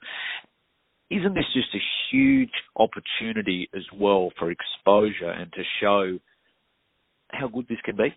isn't 1.10 1.36
this 1.36 1.46
just 1.54 1.74
a 1.74 1.80
huge 2.12 2.52
opportunity 2.76 3.70
as 3.74 3.84
well 3.96 4.30
for 4.38 4.52
exposure 4.52 5.32
and 5.32 5.52
to 5.54 5.62
show 5.80 6.20
how 7.30 7.48
good 7.48 7.68
this 7.68 7.80
could 7.84 7.98
be? 7.98 8.16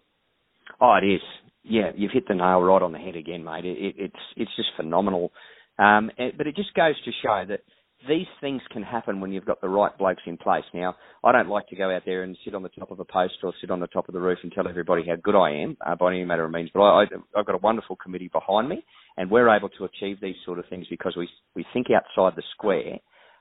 Oh, 0.80 0.94
it 0.94 1.06
is. 1.06 1.20
Yeah, 1.62 1.90
you've 1.94 2.12
hit 2.12 2.26
the 2.28 2.34
nail 2.34 2.60
right 2.60 2.82
on 2.82 2.92
the 2.92 2.98
head 2.98 3.16
again, 3.16 3.44
mate. 3.44 3.64
It, 3.64 3.78
it, 3.78 3.94
it's 3.98 4.22
it's 4.36 4.56
just 4.56 4.70
phenomenal. 4.76 5.32
Um, 5.78 6.10
it, 6.18 6.36
but 6.38 6.46
it 6.46 6.56
just 6.56 6.74
goes 6.74 6.94
to 7.04 7.10
show 7.22 7.44
that 7.48 7.60
these 8.08 8.26
things 8.40 8.62
can 8.70 8.82
happen 8.82 9.20
when 9.20 9.30
you've 9.30 9.44
got 9.44 9.60
the 9.60 9.68
right 9.68 9.96
blokes 9.98 10.22
in 10.26 10.38
place. 10.38 10.64
Now, 10.72 10.96
I 11.22 11.32
don't 11.32 11.48
like 11.48 11.68
to 11.68 11.76
go 11.76 11.94
out 11.94 12.02
there 12.06 12.22
and 12.22 12.36
sit 12.44 12.54
on 12.54 12.62
the 12.62 12.70
top 12.70 12.90
of 12.90 12.98
a 13.00 13.04
post 13.04 13.34
or 13.42 13.52
sit 13.60 13.70
on 13.70 13.80
the 13.80 13.86
top 13.88 14.08
of 14.08 14.14
the 14.14 14.20
roof 14.20 14.38
and 14.42 14.50
tell 14.52 14.68
everybody 14.68 15.04
how 15.06 15.16
good 15.16 15.34
I 15.36 15.50
am 15.50 15.76
uh, 15.86 15.96
by 15.96 16.12
any 16.12 16.24
matter 16.24 16.44
of 16.44 16.50
means. 16.50 16.70
But 16.72 16.80
I, 16.80 17.02
I, 17.02 17.06
I've 17.36 17.46
got 17.46 17.54
a 17.54 17.58
wonderful 17.58 17.96
committee 17.96 18.30
behind 18.32 18.68
me, 18.68 18.82
and 19.18 19.30
we're 19.30 19.54
able 19.54 19.68
to 19.70 19.84
achieve 19.84 20.18
these 20.20 20.36
sort 20.46 20.58
of 20.58 20.64
things 20.70 20.86
because 20.88 21.14
we 21.16 21.28
we 21.54 21.66
think 21.74 21.88
outside 21.94 22.36
the 22.36 22.42
square, 22.54 22.94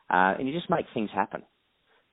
uh, 0.10 0.36
and 0.38 0.48
you 0.48 0.54
just 0.54 0.70
make 0.70 0.86
things 0.94 1.10
happen. 1.14 1.44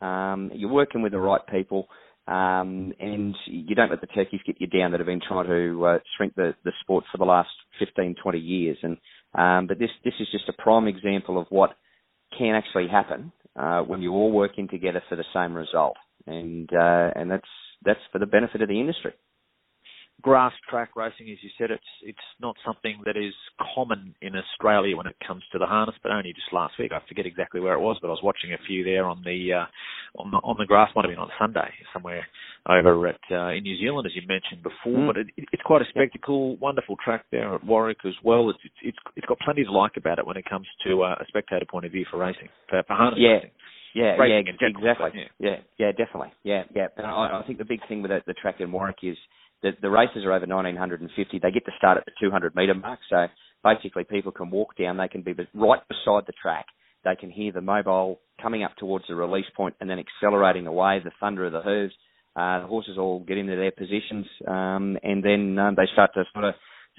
Um, 0.00 0.50
you're 0.54 0.70
working 0.70 1.02
with 1.02 1.12
the 1.12 1.18
right 1.18 1.44
people. 1.50 1.88
Um, 2.26 2.92
and 2.98 3.36
you 3.46 3.76
don't 3.76 3.90
let 3.90 4.00
the 4.00 4.08
turkeys 4.08 4.40
get 4.44 4.60
you 4.60 4.66
down 4.66 4.90
that 4.90 5.00
have 5.00 5.06
been 5.06 5.20
trying 5.26 5.46
to 5.46 5.86
uh, 5.86 5.98
shrink 6.16 6.34
the, 6.34 6.54
the 6.64 6.72
sport 6.80 7.04
for 7.12 7.18
the 7.18 7.24
last 7.24 7.50
15, 7.78 8.16
20 8.20 8.38
years. 8.38 8.78
And 8.82 8.96
um, 9.34 9.66
but 9.66 9.78
this 9.78 9.90
this 10.04 10.14
is 10.18 10.28
just 10.32 10.48
a 10.48 10.62
prime 10.62 10.88
example 10.88 11.38
of 11.38 11.46
what 11.50 11.76
can 12.36 12.54
actually 12.54 12.88
happen 12.88 13.32
uh, 13.54 13.82
when 13.82 14.02
you're 14.02 14.12
all 14.12 14.32
working 14.32 14.66
together 14.68 15.02
for 15.08 15.16
the 15.16 15.24
same 15.34 15.54
result, 15.54 15.96
and 16.26 16.68
uh, 16.72 17.10
and 17.14 17.30
that's 17.30 17.48
that's 17.84 18.00
for 18.10 18.18
the 18.18 18.26
benefit 18.26 18.62
of 18.62 18.68
the 18.68 18.80
industry 18.80 19.12
grass 20.22 20.52
track 20.68 20.96
racing, 20.96 21.30
as 21.30 21.38
you 21.42 21.50
said, 21.58 21.70
it's 21.70 21.84
it's 22.02 22.18
not 22.40 22.56
something 22.64 23.02
that 23.04 23.16
is 23.16 23.34
common 23.74 24.14
in 24.22 24.34
Australia 24.34 24.96
when 24.96 25.06
it 25.06 25.16
comes 25.26 25.42
to 25.52 25.58
the 25.58 25.66
harness. 25.66 25.96
But 26.02 26.12
only 26.12 26.32
just 26.32 26.52
last 26.52 26.74
week, 26.78 26.92
I 26.92 27.00
forget 27.08 27.26
exactly 27.26 27.60
where 27.60 27.74
it 27.74 27.80
was, 27.80 27.98
but 28.00 28.08
I 28.08 28.10
was 28.10 28.22
watching 28.22 28.52
a 28.52 28.66
few 28.66 28.84
there 28.84 29.06
on 29.06 29.22
the 29.24 29.52
uh, 29.52 29.66
on 30.18 30.30
the 30.30 30.38
on 30.38 30.56
the 30.58 30.66
grass. 30.66 30.90
Might 30.94 31.04
have 31.04 31.12
been 31.12 31.18
on 31.18 31.30
Sunday 31.38 31.70
somewhere 31.92 32.26
over 32.68 33.06
at 33.08 33.20
uh, 33.30 33.50
in 33.50 33.62
New 33.62 33.78
Zealand, 33.78 34.06
as 34.06 34.14
you 34.14 34.22
mentioned 34.26 34.62
before. 34.62 34.98
Mm. 34.98 35.06
But 35.06 35.16
it, 35.18 35.26
it's 35.52 35.62
quite 35.62 35.82
a 35.82 35.88
spectacle. 35.88 36.56
Wonderful 36.56 36.96
track 37.02 37.24
there 37.30 37.54
at 37.54 37.64
Warwick 37.64 37.98
as 38.04 38.14
well. 38.24 38.50
It's 38.50 38.58
it's 38.82 38.98
it's 39.16 39.26
got 39.26 39.38
plenty 39.40 39.64
to 39.64 39.72
like 39.72 39.96
about 39.96 40.18
it 40.18 40.26
when 40.26 40.36
it 40.36 40.48
comes 40.48 40.66
to 40.86 41.02
uh, 41.02 41.16
a 41.20 41.24
spectator 41.28 41.66
point 41.68 41.86
of 41.86 41.92
view 41.92 42.04
for 42.10 42.18
racing 42.18 42.48
for, 42.68 42.82
for 42.86 42.94
harness 42.94 43.20
yeah. 43.20 43.34
racing. 43.34 43.50
Yeah, 43.94 44.12
yeah, 44.20 44.42
exactly. 44.44 45.10
Yeah. 45.14 45.24
yeah, 45.38 45.56
yeah, 45.78 45.90
definitely. 45.92 46.28
Yeah, 46.44 46.64
yeah. 46.74 46.88
And 46.98 47.06
I, 47.06 47.40
I 47.40 47.44
think 47.46 47.56
the 47.56 47.64
big 47.64 47.80
thing 47.88 48.02
with 48.02 48.10
the, 48.10 48.20
the 48.26 48.34
track 48.34 48.56
in 48.60 48.70
Warwick 48.70 48.98
is 49.02 49.16
the, 49.62 49.70
the 49.80 49.88
races 49.88 50.24
are 50.24 50.32
over 50.32 50.46
1950. 50.46 51.38
They 51.38 51.50
get 51.50 51.64
to 51.64 51.72
start 51.78 51.96
at 51.96 52.04
the 52.04 52.12
200 52.20 52.54
metre 52.54 52.74
mark. 52.74 53.00
So 53.08 53.26
basically, 53.64 54.04
people 54.04 54.32
can 54.32 54.50
walk 54.50 54.76
down. 54.76 54.98
They 54.98 55.08
can 55.08 55.22
be 55.22 55.32
right 55.54 55.80
beside 55.88 56.24
the 56.26 56.34
track. 56.40 56.66
They 57.06 57.14
can 57.14 57.30
hear 57.30 57.52
the 57.52 57.60
mobile 57.60 58.18
coming 58.42 58.64
up 58.64 58.76
towards 58.76 59.04
the 59.08 59.14
release 59.14 59.46
point 59.56 59.76
and 59.80 59.88
then 59.88 59.98
accelerating 60.00 60.66
away, 60.66 61.00
the 61.02 61.12
thunder 61.20 61.46
of 61.46 61.52
the 61.52 61.62
hooves. 61.62 61.94
Uh, 62.34 62.60
the 62.60 62.66
horses 62.66 62.98
all 62.98 63.20
get 63.20 63.38
into 63.38 63.56
their 63.56 63.70
positions, 63.70 64.26
um, 64.46 64.98
and 65.02 65.24
then 65.24 65.58
um, 65.58 65.74
they 65.74 65.86
start 65.94 66.10
to 66.12 66.24
sort 66.34 66.44
of 66.44 66.54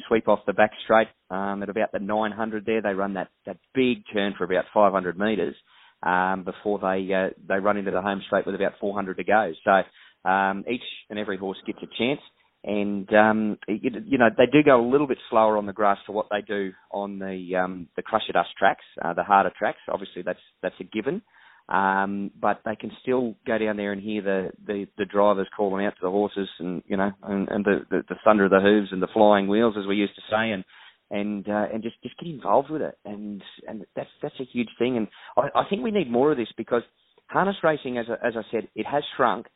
sweep 0.08 0.28
off 0.28 0.40
the 0.48 0.54
back 0.54 0.72
straight. 0.84 1.10
Um, 1.30 1.62
at 1.62 1.70
about 1.70 1.92
the 1.92 2.00
900 2.00 2.66
there, 2.66 2.82
they 2.82 2.94
run 2.94 3.14
that, 3.14 3.28
that 3.46 3.58
big 3.76 3.98
turn 4.12 4.34
for 4.36 4.46
about 4.46 4.66
500 4.74 5.20
metres 5.20 5.56
um, 6.02 6.44
before 6.44 6.80
they 6.80 7.14
uh, 7.14 7.30
they 7.48 7.60
run 7.60 7.78
into 7.78 7.92
the 7.92 8.02
home 8.02 8.22
straight 8.26 8.46
with 8.46 8.56
about 8.56 8.74
400 8.80 9.18
to 9.18 9.24
go. 9.24 9.52
So 9.64 10.30
um, 10.30 10.64
each 10.70 10.82
and 11.10 11.20
every 11.20 11.38
horse 11.38 11.58
gets 11.68 11.80
a 11.84 11.98
chance 11.98 12.22
and 12.68 13.12
um, 13.14 13.58
you, 13.68 13.90
you 14.06 14.18
know 14.18 14.30
they 14.38 14.46
do 14.46 14.62
go 14.62 14.80
a 14.80 14.90
little 14.92 15.08
bit 15.08 15.18
slower 15.30 15.58
on 15.58 15.66
the 15.66 15.74
grass 15.74 15.98
to 16.06 16.12
what 16.12 16.28
they 16.30 16.42
do 16.42 16.74
on 16.92 17.18
the 17.18 17.56
um, 17.56 17.88
the 17.96 18.02
crusher 18.02 18.34
dust 18.34 18.50
tracks, 18.60 18.84
uh, 19.02 19.14
the 19.14 19.24
harder 19.24 19.52
tracks. 19.58 19.80
Obviously, 19.90 20.22
that's 20.22 20.40
that's 20.62 20.76
a 20.80 20.84
given. 20.84 21.22
Um, 21.70 22.32
but 22.40 22.62
they 22.64 22.78
can 22.78 22.92
still 23.02 23.36
go 23.46 23.58
down 23.58 23.76
there 23.76 23.92
and 23.92 24.02
hear 24.02 24.22
the, 24.22 24.52
the, 24.66 24.88
the 24.98 25.04
drivers 25.04 25.50
calling 25.56 25.86
out 25.86 25.96
to 25.96 26.02
the 26.02 26.10
horses 26.10 26.48
and, 26.60 26.82
you 26.88 26.96
know, 26.96 27.12
and, 27.24 27.50
and 27.50 27.66
the, 27.66 27.80
the, 27.90 28.04
the 28.08 28.16
thunder 28.24 28.46
of 28.46 28.52
the 28.52 28.62
hooves 28.62 28.88
and 28.94 29.02
the 29.02 29.10
flying 29.14 29.50
wheels, 29.50 29.76
as 29.78 29.86
we 29.86 29.98
used 29.98 30.16
to 30.16 30.22
say, 30.32 30.52
and, 30.52 30.64
and, 31.12 31.46
uh, 31.50 31.66
and 31.74 31.84
just, 31.84 32.02
just 32.04 32.18
get 32.20 32.30
involved 32.30 32.70
with 32.70 32.82
it. 32.82 32.98
And, 33.04 33.44
and 33.68 33.86
that's, 33.98 34.10
that's 34.22 34.40
a 34.40 34.46
huge 34.50 34.70
thing. 34.80 34.96
And 34.96 35.10
I, 35.36 35.60
I 35.60 35.64
think 35.70 35.84
we 35.84 35.92
need 35.92 36.10
more 36.10 36.32
of 36.32 36.38
this 36.38 36.48
because 36.56 36.84
harness 37.28 37.58
racing, 37.62 37.98
as, 37.98 38.06
I, 38.10 38.26
as 38.26 38.36
I 38.38 38.44
said, 38.50 38.70
it 38.74 38.86
has 38.86 39.04
shrunk. 39.18 39.48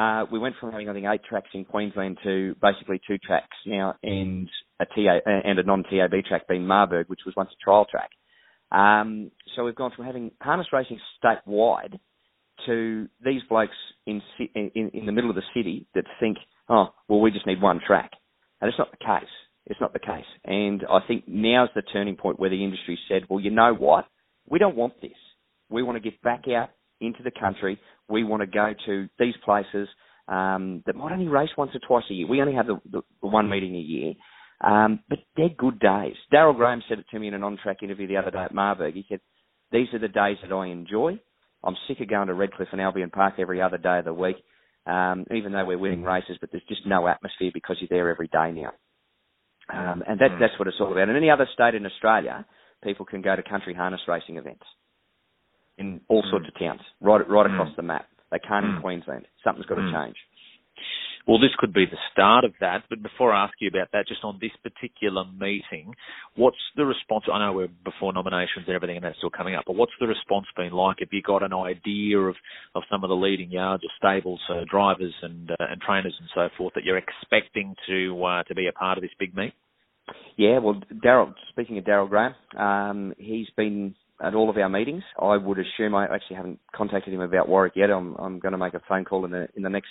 Uh, 0.00 0.24
we 0.32 0.38
went 0.38 0.54
from 0.58 0.72
having, 0.72 0.88
I 0.88 0.94
think, 0.94 1.04
eight 1.12 1.20
tracks 1.28 1.50
in 1.52 1.66
Queensland 1.66 2.16
to 2.24 2.56
basically 2.62 3.02
two 3.06 3.18
tracks 3.18 3.54
now 3.66 3.96
and 4.02 4.48
a 4.80 4.86
TA, 4.86 5.18
and 5.26 5.58
a 5.58 5.62
non-TAB 5.62 6.24
track 6.26 6.48
being 6.48 6.66
Marburg, 6.66 7.08
which 7.08 7.20
was 7.26 7.34
once 7.36 7.50
a 7.52 7.62
trial 7.62 7.86
track. 7.90 8.08
Um, 8.72 9.30
so 9.54 9.64
we've 9.64 9.74
gone 9.74 9.92
from 9.94 10.06
having 10.06 10.30
harness 10.40 10.68
racing 10.72 10.98
statewide 11.22 11.98
to 12.64 13.08
these 13.22 13.42
blokes 13.50 13.76
in, 14.06 14.22
in 14.54 14.90
in 14.94 15.04
the 15.04 15.12
middle 15.12 15.28
of 15.28 15.36
the 15.36 15.42
city 15.54 15.86
that 15.94 16.04
think, 16.18 16.38
oh, 16.70 16.94
well, 17.08 17.20
we 17.20 17.30
just 17.30 17.46
need 17.46 17.60
one 17.60 17.80
track, 17.86 18.12
and 18.62 18.70
it's 18.70 18.78
not 18.78 18.90
the 18.92 19.04
case. 19.04 19.28
It's 19.66 19.80
not 19.82 19.92
the 19.92 19.98
case, 19.98 20.24
and 20.46 20.82
I 20.90 21.00
think 21.06 21.24
now's 21.26 21.68
the 21.74 21.82
turning 21.82 22.16
point 22.16 22.40
where 22.40 22.48
the 22.48 22.64
industry 22.64 22.98
said, 23.06 23.24
well, 23.28 23.40
you 23.40 23.50
know 23.50 23.74
what, 23.74 24.06
we 24.48 24.58
don't 24.58 24.76
want 24.76 24.98
this. 25.02 25.12
We 25.68 25.82
want 25.82 26.02
to 26.02 26.10
get 26.10 26.22
back 26.22 26.44
out 26.48 26.70
into 27.00 27.22
the 27.22 27.30
country. 27.30 27.78
We 28.08 28.24
want 28.24 28.42
to 28.42 28.46
go 28.46 28.72
to 28.86 29.08
these 29.18 29.34
places 29.44 29.88
um, 30.28 30.82
that 30.86 30.96
might 30.96 31.12
only 31.12 31.28
race 31.28 31.50
once 31.56 31.72
or 31.74 31.80
twice 31.86 32.04
a 32.10 32.14
year. 32.14 32.26
We 32.26 32.40
only 32.40 32.54
have 32.54 32.66
the, 32.66 32.80
the, 32.90 33.02
the 33.20 33.28
one 33.28 33.48
meeting 33.48 33.74
a 33.74 33.78
year. 33.78 34.14
Um, 34.62 35.00
but 35.08 35.18
they're 35.36 35.48
good 35.48 35.80
days. 35.80 36.14
Daryl 36.32 36.54
Graham 36.54 36.82
said 36.88 36.98
it 36.98 37.06
to 37.10 37.18
me 37.18 37.28
in 37.28 37.34
an 37.34 37.42
on-track 37.42 37.82
interview 37.82 38.06
the 38.06 38.18
other 38.18 38.30
day 38.30 38.44
at 38.44 38.54
Marburg. 38.54 38.94
He 38.94 39.06
said, 39.08 39.20
these 39.72 39.88
are 39.94 39.98
the 39.98 40.08
days 40.08 40.36
that 40.42 40.54
I 40.54 40.66
enjoy. 40.66 41.18
I'm 41.64 41.76
sick 41.88 42.00
of 42.00 42.08
going 42.08 42.28
to 42.28 42.34
Redcliffe 42.34 42.68
and 42.72 42.80
Albion 42.80 43.10
Park 43.10 43.34
every 43.38 43.62
other 43.62 43.78
day 43.78 43.98
of 43.98 44.04
the 44.04 44.14
week, 44.14 44.36
um, 44.86 45.24
even 45.34 45.52
though 45.52 45.64
we're 45.64 45.78
winning 45.78 46.02
races, 46.02 46.36
but 46.40 46.50
there's 46.52 46.64
just 46.68 46.86
no 46.86 47.08
atmosphere 47.08 47.50
because 47.52 47.76
you're 47.80 47.88
there 47.90 48.10
every 48.10 48.28
day 48.28 48.52
now. 48.52 48.72
Um, 49.72 50.02
and 50.06 50.18
that, 50.20 50.32
that's 50.40 50.58
what 50.58 50.68
it's 50.68 50.76
all 50.80 50.92
about. 50.92 51.08
In 51.08 51.16
any 51.16 51.30
other 51.30 51.48
state 51.54 51.74
in 51.74 51.86
Australia, 51.86 52.44
people 52.82 53.06
can 53.06 53.22
go 53.22 53.36
to 53.36 53.42
country 53.42 53.72
harness 53.72 54.00
racing 54.08 54.36
events 54.36 54.64
in 55.80 56.00
all 56.08 56.22
sorts 56.30 56.46
of 56.46 56.58
towns, 56.58 56.80
right, 57.00 57.28
right 57.28 57.46
across 57.46 57.74
the 57.76 57.82
map. 57.82 58.06
They 58.30 58.38
can't 58.38 58.64
in 58.64 58.80
Queensland. 58.80 59.26
Something's 59.42 59.66
got 59.66 59.76
to 59.76 59.90
change. 59.92 60.16
Well, 61.26 61.38
this 61.38 61.50
could 61.58 61.72
be 61.72 61.84
the 61.84 61.98
start 62.12 62.44
of 62.44 62.52
that. 62.60 62.84
But 62.88 63.02
before 63.02 63.32
I 63.32 63.44
ask 63.44 63.54
you 63.60 63.68
about 63.68 63.88
that, 63.92 64.08
just 64.08 64.24
on 64.24 64.38
this 64.40 64.52
particular 64.62 65.24
meeting, 65.38 65.94
what's 66.34 66.56
the 66.76 66.86
response? 66.86 67.24
I 67.32 67.38
know 67.38 67.52
we're 67.52 67.68
before 67.84 68.12
nominations 68.12 68.64
and 68.66 68.74
everything, 68.74 68.96
and 68.96 69.04
that's 69.04 69.18
still 69.18 69.30
coming 69.30 69.54
up. 69.54 69.64
But 69.66 69.76
what's 69.76 69.92
the 70.00 70.06
response 70.06 70.46
been 70.56 70.72
like? 70.72 70.96
Have 71.00 71.08
you 71.12 71.22
got 71.22 71.42
an 71.42 71.52
idea 71.52 72.18
of, 72.18 72.36
of 72.74 72.82
some 72.90 73.04
of 73.04 73.10
the 73.10 73.16
leading 73.16 73.50
yards 73.50 73.84
or 73.84 73.90
stables, 73.98 74.40
uh, 74.48 74.64
drivers 74.70 75.14
and 75.22 75.50
uh, 75.50 75.56
and 75.70 75.80
trainers 75.80 76.14
and 76.18 76.28
so 76.34 76.48
forth 76.56 76.74
that 76.74 76.84
you're 76.84 76.98
expecting 76.98 77.74
to 77.86 78.24
uh, 78.24 78.42
to 78.44 78.54
be 78.54 78.66
a 78.66 78.72
part 78.72 78.96
of 78.96 79.02
this 79.02 79.10
big 79.18 79.36
meet? 79.36 79.52
Yeah, 80.36 80.58
well, 80.58 80.80
Daryl. 81.04 81.34
Speaking 81.50 81.78
of 81.78 81.84
Daryl 81.84 82.08
Graham, 82.08 82.34
um, 82.58 83.14
he's 83.18 83.48
been 83.56 83.94
at 84.22 84.34
all 84.34 84.50
of 84.50 84.56
our 84.56 84.68
meetings. 84.68 85.02
I 85.20 85.36
would 85.36 85.58
assume 85.58 85.94
I 85.94 86.04
actually 86.04 86.36
haven't 86.36 86.60
contacted 86.74 87.12
him 87.14 87.20
about 87.20 87.48
Warwick 87.48 87.74
yet. 87.76 87.90
I'm 87.90 88.14
I'm 88.16 88.38
going 88.38 88.52
to 88.52 88.58
make 88.58 88.74
a 88.74 88.82
phone 88.88 89.04
call 89.04 89.24
in 89.24 89.30
the 89.30 89.48
in 89.56 89.62
the 89.62 89.70
next 89.70 89.88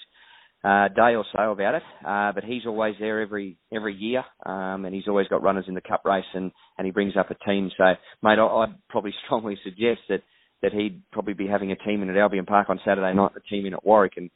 uh, 0.64 0.90
day 0.90 1.16
or 1.16 1.26
so 1.36 1.52
about 1.52 1.76
it. 1.76 1.84
Uh, 2.06 2.32
but 2.34 2.44
he's 2.44 2.66
always 2.66 2.96
there 3.00 3.22
every 3.22 3.58
every 3.74 3.96
year, 3.96 4.24
um, 4.46 4.86
and 4.86 4.94
he's 4.94 5.08
always 5.08 5.28
got 5.28 5.44
runners 5.44 5.66
in 5.68 5.74
the 5.74 5.82
cup 5.82 6.04
race, 6.06 6.26
and, 6.34 6.52
and 6.78 6.86
he 6.86 6.92
brings 6.92 7.14
up 7.18 7.32
a 7.32 7.36
team. 7.46 7.70
So, 7.78 7.84
mate, 8.22 8.40
I, 8.40 8.46
I'd 8.46 8.76
probably 8.90 9.14
strongly 9.26 9.58
suggest 9.64 10.02
that 10.10 10.22
that 10.62 10.74
he'd 10.74 11.02
probably 11.12 11.34
be 11.34 11.48
having 11.48 11.72
a 11.72 11.76
team 11.78 12.04
in 12.04 12.10
at 12.10 12.18
Albion 12.18 12.46
Park 12.46 12.70
on 12.70 12.80
Saturday 12.86 13.14
night, 13.14 13.32
a 13.36 13.50
team 13.50 13.66
in 13.66 13.74
at 13.74 13.86
Warwick, 13.86 14.14
and 14.18 14.30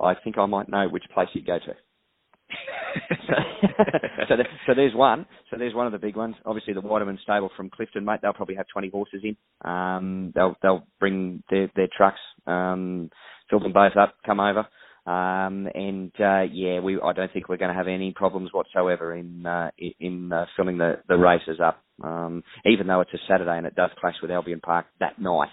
I 0.00 0.14
think 0.14 0.36
I 0.36 0.46
might 0.46 0.68
know 0.68 0.88
which 0.88 1.04
place 1.14 1.28
he'd 1.32 1.46
go 1.46 1.58
to. 1.58 1.74
so, 3.26 3.34
so, 4.28 4.36
there, 4.36 4.48
so, 4.66 4.74
there's 4.74 4.94
one. 4.94 5.26
So 5.50 5.56
there's 5.58 5.74
one 5.74 5.86
of 5.86 5.92
the 5.92 5.98
big 5.98 6.16
ones. 6.16 6.36
Obviously, 6.46 6.74
the 6.74 6.80
Waterman 6.80 7.18
stable 7.22 7.50
from 7.56 7.70
Clifton, 7.70 8.04
mate. 8.04 8.20
They'll 8.22 8.32
probably 8.32 8.56
have 8.56 8.66
20 8.72 8.90
horses 8.90 9.22
in. 9.22 9.36
Um, 9.70 10.32
they'll 10.34 10.56
they'll 10.62 10.86
bring 11.00 11.42
their 11.50 11.70
their 11.76 11.88
trucks, 11.96 12.20
um, 12.46 13.10
fill 13.50 13.60
them 13.60 13.72
both 13.72 13.96
up, 13.96 14.14
come 14.24 14.40
over. 14.40 14.66
Um, 15.06 15.68
and 15.74 16.12
uh, 16.20 16.42
yeah, 16.52 16.80
we 16.80 17.00
I 17.00 17.12
don't 17.14 17.32
think 17.32 17.48
we're 17.48 17.56
going 17.56 17.70
to 17.70 17.76
have 17.76 17.88
any 17.88 18.12
problems 18.12 18.50
whatsoever 18.52 19.14
in 19.14 19.46
uh, 19.46 19.70
in 20.00 20.32
uh, 20.32 20.46
filling 20.56 20.78
the, 20.78 21.00
the 21.08 21.16
races 21.16 21.60
up. 21.64 21.82
Um, 22.02 22.44
even 22.66 22.86
though 22.86 23.00
it's 23.00 23.14
a 23.14 23.18
Saturday 23.28 23.56
and 23.56 23.66
it 23.66 23.74
does 23.74 23.90
clash 23.98 24.16
with 24.22 24.30
Albion 24.30 24.60
Park 24.60 24.86
that 25.00 25.18
night, 25.20 25.48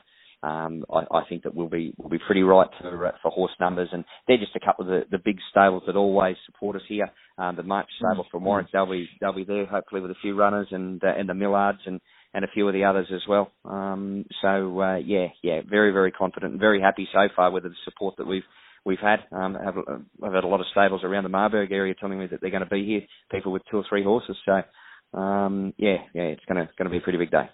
um, 0.46 0.86
I, 0.94 1.00
I, 1.12 1.24
think 1.28 1.44
that 1.44 1.56
we'll 1.56 1.70
be 1.70 1.94
we'll 1.98 2.10
be 2.10 2.20
pretty 2.20 2.44
right 2.44 2.68
for 2.80 3.08
uh, 3.08 3.12
for 3.24 3.32
horse 3.32 3.54
numbers, 3.60 3.90
and 3.92 4.06
they're 4.28 4.38
just 4.38 4.56
a 4.56 4.64
couple 4.64 4.86
of 4.86 4.92
the, 4.92 5.18
the 5.18 5.24
big 5.24 5.38
stables 5.50 5.82
that 5.88 5.96
always 5.96 6.36
support 6.46 6.76
us 6.76 6.84
here. 6.88 7.10
Um, 7.40 7.56
the 7.56 7.64
March 7.64 7.88
stable 7.98 8.28
from 8.30 8.46
Warwick, 8.46 8.68
they'll 8.72 8.90
be 8.90 9.10
they'll 9.20 9.34
be 9.34 9.44
there 9.44 9.66
hopefully 9.66 10.02
with 10.02 10.12
a 10.12 10.22
few 10.22 10.38
runners 10.38 10.68
and 10.70 11.04
uh, 11.04 11.14
and 11.18 11.28
the 11.28 11.34
Millards 11.34 11.80
and 11.88 12.00
and 12.36 12.46
a 12.46 12.48
few 12.54 12.68
of 12.68 12.76
the 12.76 12.84
others 12.84 13.08
as 13.12 13.22
well. 13.28 13.52
Um, 13.64 14.26
so 14.44 14.80
uh, 14.80 14.98
yeah, 14.98 15.28
yeah, 15.42 15.62
very 15.68 15.92
very 15.92 16.12
confident 16.12 16.52
and 16.52 16.60
very 16.60 16.80
happy 16.80 17.08
so 17.12 17.28
far 17.36 17.50
with 17.50 17.64
the 17.64 17.72
support 17.84 18.18
that 18.18 18.28
we've 18.28 18.44
we've 18.86 19.00
had. 19.00 19.22
Um, 19.32 19.58
I've, 19.58 19.78
I've 20.24 20.34
had 20.34 20.44
a 20.44 20.48
lot 20.48 20.60
of 20.60 20.68
stables 20.72 21.02
around 21.04 21.24
the 21.24 21.30
Marburg 21.30 21.72
area 21.72 21.96
telling 22.00 22.20
me 22.20 22.28
that 22.28 22.40
they're 22.40 22.52
going 22.52 22.64
to 22.64 22.70
be 22.70 22.86
here, 22.86 23.02
people 23.32 23.52
with 23.52 23.64
two 23.72 23.78
or 23.78 23.86
three 23.90 24.04
horses. 24.04 24.38
So, 24.46 25.20
um, 25.20 25.74
yeah, 25.78 25.98
yeah, 26.14 26.24
it's 26.24 26.46
going 26.48 26.58
to 26.58 26.72
going 26.78 26.86
to 26.86 26.92
be 26.92 26.98
a 26.98 27.02
pretty 27.02 27.18
big 27.18 27.32
day. 27.32 27.50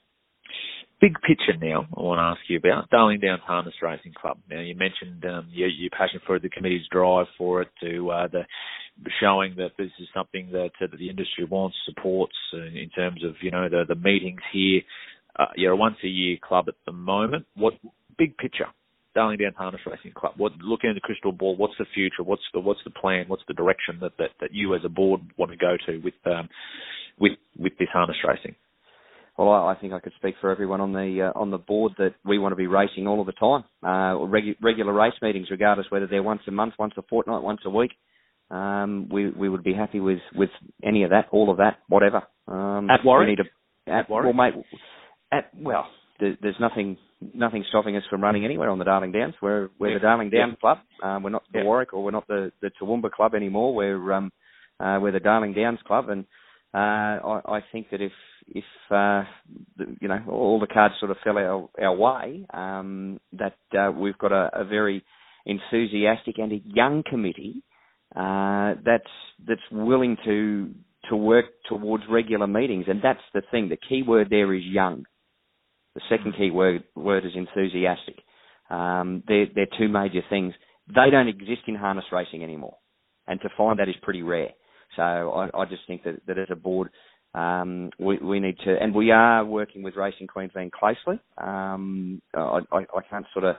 Big 1.02 1.16
picture 1.28 1.58
now, 1.60 1.88
I 1.98 2.02
want 2.02 2.20
to 2.20 2.22
ask 2.22 2.42
you 2.48 2.58
about 2.58 2.92
Darling 2.92 3.22
Downs 3.22 3.42
Harness 3.44 3.74
Racing 3.82 4.14
Club. 4.14 4.38
Now, 4.48 4.60
you 4.60 4.76
mentioned 4.76 5.26
um, 5.26 5.48
your, 5.52 5.68
your 5.68 5.90
passion 5.90 6.22
for 6.28 6.38
the 6.38 6.48
committee's 6.48 6.86
drive 6.92 7.26
for 7.40 7.64
it, 7.64 7.70
to 7.82 8.12
uh, 8.12 8.28
the 8.28 8.44
showing 9.20 9.56
that 9.58 9.72
this 9.80 9.90
is 10.00 10.08
something 10.14 10.50
that, 10.52 10.70
uh, 10.80 10.88
that 10.92 10.98
the 11.00 11.10
industry 11.10 11.44
wants, 11.44 11.76
supports 11.88 12.36
uh, 12.54 12.66
in 12.66 12.92
terms 12.96 13.26
of 13.26 13.34
you 13.42 13.50
know 13.50 13.68
the 13.68 13.84
the 13.88 13.96
meetings 13.96 14.42
here. 14.54 14.82
Uh, 15.40 15.48
you're 15.56 15.72
a 15.72 15.76
once 15.76 15.96
a 16.04 16.08
year 16.08 16.38
club 16.40 16.66
at 16.68 16.76
the 16.86 16.92
moment. 16.92 17.48
What 17.56 17.74
big 18.20 18.38
picture? 18.38 18.68
Darling 19.16 19.40
Downs 19.40 19.56
Harness 19.58 19.82
Racing 19.88 20.14
Club? 20.16 20.34
What 20.38 20.52
looking 20.62 20.92
at 20.92 20.94
the 20.94 21.02
crystal 21.02 21.32
ball? 21.32 21.58
What's 21.58 21.74
the 21.80 21.86
future? 21.96 22.22
What's 22.24 22.44
the 22.54 22.60
what's 22.60 22.84
the 22.86 22.92
plan? 22.92 23.26
What's 23.28 23.44
the 23.48 23.56
direction 23.56 23.98
that 24.02 24.12
that, 24.20 24.30
that 24.40 24.54
you 24.54 24.76
as 24.76 24.82
a 24.86 24.90
board 24.90 25.22
want 25.36 25.52
to 25.52 25.58
go 25.58 25.78
to 25.88 25.98
with 25.98 26.14
um, 26.28 26.48
with 27.20 27.34
with 27.58 27.74
this 27.80 27.90
harness 27.92 28.18
racing? 28.28 28.56
Well, 29.42 29.50
I, 29.50 29.72
I 29.72 29.76
think 29.76 29.92
I 29.92 30.00
could 30.00 30.14
speak 30.18 30.36
for 30.40 30.52
everyone 30.52 30.82
on 30.82 30.94
the 30.94 31.32
uh, 31.34 31.40
on 31.40 31.50
the 31.50 31.58
board 31.58 31.94
that 31.98 32.14
we 32.24 32.38
want 32.38 32.52
to 32.52 32.56
be 32.56 32.68
racing 32.68 33.08
all 33.08 33.22
of 33.22 33.26
the 33.26 33.32
time. 33.32 33.64
Uh, 33.82 34.20
regu- 34.28 34.56
regular 34.62 34.94
race 34.94 35.16
meetings, 35.20 35.48
regardless 35.50 35.88
whether 35.90 36.06
they're 36.06 36.22
once 36.22 36.42
a 36.48 36.52
month, 36.52 36.76
once 36.78 36.94
a 36.96 37.02
fortnight, 37.10 37.42
once 37.42 37.62
a 37.66 37.70
week. 37.72 37.90
Um, 38.52 39.10
we 39.12 39.32
we 39.32 39.50
would 39.50 39.64
be 39.64 39.74
happy 39.74 40.00
with 40.00 40.20
with 40.36 40.52
any 40.84 41.04
of 41.04 41.10
that, 41.10 41.26
all 41.32 41.50
of 41.50 41.58
that, 41.58 41.78
whatever. 41.88 42.22
Um, 42.48 42.88
at 42.92 43.04
Warwick. 43.04 43.26
We 43.26 43.32
need 43.32 43.40
a, 43.40 43.92
at, 43.92 44.02
at 44.02 44.10
Warwick. 44.12 44.36
Well, 44.36 44.52
mate, 44.52 44.64
at 45.32 45.50
well, 45.58 45.88
there, 46.20 46.38
there's 46.40 46.60
nothing 46.60 46.98
nothing 47.34 47.66
stopping 47.70 47.98
us 47.98 48.04
from 48.12 48.22
running 48.22 48.46
anywhere 48.46 48.70
on 48.70 48.78
the 48.78 48.86
Darling 48.86 49.12
Downs. 49.12 49.34
We're 49.42 49.70
we're 49.80 49.94
yeah. 49.94 49.96
the 49.96 50.02
Darling 50.02 50.30
Downs 50.30 50.54
yeah. 50.56 50.62
club. 50.62 50.78
Um, 51.02 51.24
we're 51.24 51.32
not 51.32 51.44
the 51.52 51.60
yeah. 51.60 51.66
Warwick 51.66 51.94
or 51.94 52.04
we're 52.04 52.12
not 52.12 52.28
the 52.28 52.52
the 52.62 52.70
Toowoomba 52.80 53.10
club 53.10 53.34
anymore. 53.34 53.74
We're 53.74 54.14
um 54.14 54.32
uh, 54.80 55.00
we're 55.02 55.14
the 55.14 55.20
Darling 55.20 55.54
Downs 55.54 55.80
club, 55.88 56.10
and 56.10 56.26
uh, 56.76 56.78
I, 56.78 57.42
I 57.48 57.60
think 57.72 57.90
that 57.90 58.02
if 58.02 58.12
if 58.48 58.64
uh, 58.90 59.24
you 60.00 60.08
know 60.08 60.20
all 60.30 60.60
the 60.60 60.68
cards 60.68 60.96
sort 61.00 61.12
of 61.12 61.18
fell 61.24 61.38
our, 61.38 61.70
our 61.82 61.96
way, 61.96 62.46
um, 62.54 63.20
that 63.34 63.58
uh, 63.78 63.92
we've 63.92 64.18
got 64.18 64.32
a, 64.32 64.50
a 64.54 64.66
very 64.66 65.04
enthusiastic 65.46 66.38
and 66.38 66.52
a 66.52 66.62
young 66.66 67.04
committee 67.10 67.64
uh, 68.16 68.76
that's 68.86 69.04
that's 69.48 69.62
willing 69.72 70.18
to 70.26 70.74
to 71.10 71.16
work 71.16 71.46
towards 71.68 72.04
regular 72.10 72.48
meetings, 72.48 72.86
and 72.88 73.02
that's 73.04 73.20
the 73.34 73.42
thing. 73.52 73.70
The 73.70 73.78
key 73.78 74.04
word 74.04 74.28
there 74.30 74.54
is 74.54 74.64
young. 74.64 75.06
The 75.96 76.02
second 76.10 76.36
key 76.38 76.52
word, 76.52 76.84
word 76.96 77.26
is 77.26 77.34
enthusiastic. 77.36 78.16
Um, 78.70 79.24
they're, 79.28 79.48
they're 79.54 79.68
two 79.78 79.90
major 79.90 80.22
things. 80.30 80.54
They 80.88 81.10
don't 81.12 81.28
exist 81.28 81.64
in 81.68 81.76
harness 81.76 82.06
racing 82.12 82.44
anymore, 82.44 82.78
and 83.28 83.42
to 83.42 83.50
find 83.58 83.80
that 83.80 83.90
is 83.90 83.96
pretty 84.02 84.22
rare. 84.22 84.52
So 84.96 85.02
I, 85.02 85.50
I 85.58 85.66
just 85.66 85.84
think 85.88 86.04
that, 86.04 86.22
that 86.28 86.38
as 86.38 86.48
a 86.52 86.56
board, 86.56 86.90
um, 87.34 87.92
we, 88.00 88.18
we 88.18 88.40
need 88.40 88.58
to, 88.66 88.76
and 88.80 88.94
we 88.94 89.12
are 89.12 89.46
working 89.46 89.84
with 89.84 89.96
Racing 89.96 90.28
Queensland 90.28 90.72
closely. 90.72 91.20
Um, 91.38 92.22
I, 92.36 92.60
I, 92.72 92.78
I 92.80 93.02
can't 93.10 93.26
sort 93.34 93.46
of 93.46 93.56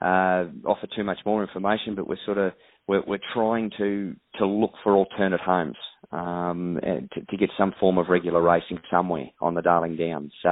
uh, 0.00 0.50
offer 0.68 0.86
too 0.94 1.04
much 1.04 1.18
more 1.24 1.42
information, 1.42 1.94
but 1.94 2.06
we're 2.06 2.18
sort 2.26 2.38
of 2.38 2.52
we're, 2.86 3.02
we're 3.06 3.18
trying 3.32 3.70
to 3.78 4.14
to 4.38 4.46
look 4.46 4.72
for 4.84 4.92
alternate 4.92 5.40
homes 5.40 5.76
um, 6.12 6.78
to, 6.82 7.20
to, 7.24 7.36
get 7.36 7.48
some 7.56 7.74
form 7.80 7.98
of 7.98 8.08
regular 8.08 8.42
racing 8.42 8.78
somewhere 8.90 9.26
on 9.40 9.54
the 9.54 9.62
Darling 9.62 9.96
Downs. 9.96 10.32
So, 10.42 10.50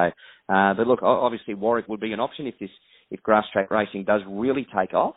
uh, 0.48 0.74
but 0.74 0.86
look, 0.86 1.02
obviously 1.02 1.54
Warwick 1.54 1.88
would 1.88 2.00
be 2.00 2.12
an 2.12 2.20
option 2.20 2.46
if 2.46 2.58
this 2.58 2.70
if 3.10 3.22
grass 3.22 3.44
track 3.52 3.70
racing 3.70 4.04
does 4.04 4.22
really 4.26 4.66
take 4.76 4.94
off. 4.94 5.14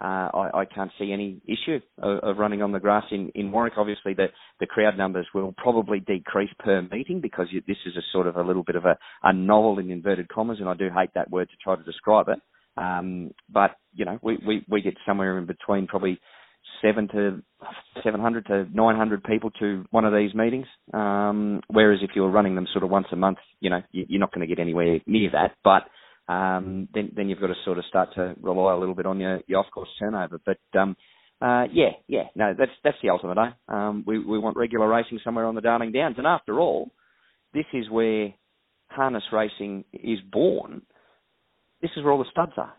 Uh, 0.00 0.30
I, 0.32 0.50
I 0.60 0.64
can't 0.64 0.90
see 0.98 1.12
any 1.12 1.40
issue 1.46 1.78
of, 1.98 2.18
of 2.18 2.38
running 2.38 2.62
on 2.62 2.72
the 2.72 2.80
grass 2.80 3.04
in, 3.10 3.30
in 3.34 3.52
Warwick. 3.52 3.74
Obviously, 3.76 4.14
the, 4.14 4.26
the 4.58 4.66
crowd 4.66 4.96
numbers 4.96 5.26
will 5.34 5.54
probably 5.56 6.00
decrease 6.00 6.50
per 6.58 6.82
meeting 6.82 7.20
because 7.20 7.48
you, 7.50 7.62
this 7.66 7.76
is 7.86 7.96
a 7.96 8.02
sort 8.12 8.26
of 8.26 8.36
a 8.36 8.42
little 8.42 8.62
bit 8.62 8.76
of 8.76 8.84
a, 8.84 8.96
a 9.22 9.32
novel 9.32 9.78
in 9.78 9.90
inverted 9.90 10.28
commas, 10.28 10.58
and 10.60 10.68
I 10.68 10.74
do 10.74 10.88
hate 10.94 11.10
that 11.14 11.30
word 11.30 11.48
to 11.50 11.56
try 11.62 11.76
to 11.76 11.82
describe 11.82 12.28
it. 12.28 12.38
Um, 12.76 13.32
but 13.52 13.72
you 13.92 14.04
know, 14.04 14.18
we, 14.22 14.38
we, 14.46 14.64
we 14.68 14.80
get 14.80 14.94
somewhere 15.06 15.36
in 15.38 15.46
between 15.46 15.86
probably 15.86 16.18
seven 16.82 17.08
to 17.08 17.42
seven 18.02 18.20
hundred 18.20 18.46
to 18.46 18.66
nine 18.72 18.96
hundred 18.96 19.22
people 19.24 19.50
to 19.60 19.84
one 19.90 20.04
of 20.04 20.14
these 20.14 20.34
meetings. 20.34 20.66
Um, 20.94 21.60
whereas 21.68 22.00
if 22.02 22.10
you're 22.14 22.30
running 22.30 22.54
them 22.54 22.66
sort 22.72 22.84
of 22.84 22.90
once 22.90 23.06
a 23.12 23.16
month, 23.16 23.38
you 23.60 23.70
know, 23.70 23.82
you're 23.92 24.20
not 24.20 24.32
going 24.32 24.46
to 24.46 24.54
get 24.54 24.60
anywhere 24.60 24.98
near 25.06 25.30
that. 25.32 25.56
But 25.62 25.82
um, 26.30 26.88
then 26.94 27.10
then 27.16 27.28
you've 27.28 27.40
got 27.40 27.48
to 27.48 27.54
sort 27.64 27.78
of 27.78 27.84
start 27.86 28.10
to 28.14 28.36
rely 28.40 28.72
a 28.72 28.78
little 28.78 28.94
bit 28.94 29.06
on 29.06 29.18
your, 29.18 29.40
your 29.48 29.60
off 29.60 29.70
course 29.72 29.88
turnover. 29.98 30.40
But 30.44 30.78
um, 30.78 30.96
uh, 31.42 31.64
yeah, 31.72 31.90
yeah, 32.06 32.24
no, 32.36 32.54
that's 32.56 32.70
that's 32.84 32.96
the 33.02 33.10
ultimate 33.10 33.36
aim. 33.38 33.74
Um, 33.74 34.04
we 34.06 34.18
we 34.18 34.38
want 34.38 34.56
regular 34.56 34.88
racing 34.88 35.18
somewhere 35.24 35.46
on 35.46 35.56
the 35.56 35.60
Darling 35.60 35.90
Downs, 35.90 36.16
and 36.18 36.26
after 36.28 36.60
all, 36.60 36.92
this 37.52 37.64
is 37.72 37.90
where 37.90 38.32
harness 38.86 39.24
racing 39.32 39.84
is 39.92 40.20
born. 40.30 40.82
This 41.82 41.90
is 41.96 42.04
where 42.04 42.12
all 42.12 42.22
the 42.22 42.30
studs 42.30 42.52
are. 42.56 42.74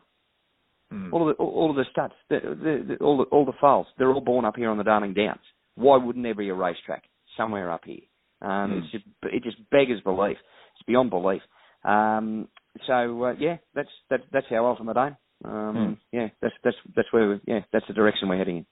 Mm. 0.94 1.12
All 1.12 1.30
of 1.30 1.36
the 1.36 1.44
all 1.44 1.70
of 1.72 1.76
the 1.76 1.86
studs, 1.92 2.14
the, 2.30 2.40
the, 2.40 2.86
the, 2.88 3.04
all 3.04 3.18
the 3.18 3.24
all 3.26 3.46
the 3.46 3.54
foals, 3.60 3.88
they're 3.98 4.14
all 4.14 4.22
born 4.22 4.46
up 4.46 4.56
here 4.56 4.70
on 4.70 4.78
the 4.78 4.84
Darling 4.86 5.14
Downs. 5.14 5.42
Why 5.76 5.98
wouldn't 5.98 6.24
there 6.24 6.36
be 6.36 6.50
a 6.50 6.54
racetrack 6.54 7.04
somewhere 7.36 7.70
up 7.70 7.82
here? 7.86 8.02
Um, 8.42 8.50
mm. 8.50 8.84
it's 8.84 8.92
just, 8.92 9.06
it 9.24 9.44
just 9.44 9.58
beggars 9.72 10.02
belief. 10.02 10.38
It's 10.76 10.86
beyond 10.88 11.10
belief. 11.10 11.42
Um, 11.84 12.48
so 12.88 13.24
uh, 13.24 13.34
yeah, 13.40 13.58
that's 13.76 13.90
that, 14.10 14.22
that's 14.32 14.48
our 14.52 14.68
ultimate 14.68 14.98
aim. 14.98 15.18
Um, 15.44 15.76
hmm. 15.76 16.18
Yeah, 16.18 16.28
that's 16.42 16.54
that's 16.64 16.78
that's 16.96 17.12
where 17.12 17.30
we, 17.30 17.42
yeah 17.46 17.62
that's 17.74 17.86
the 17.88 17.94
direction 17.94 18.30
we're 18.30 18.38
heading 18.38 18.58
in. 18.58 18.66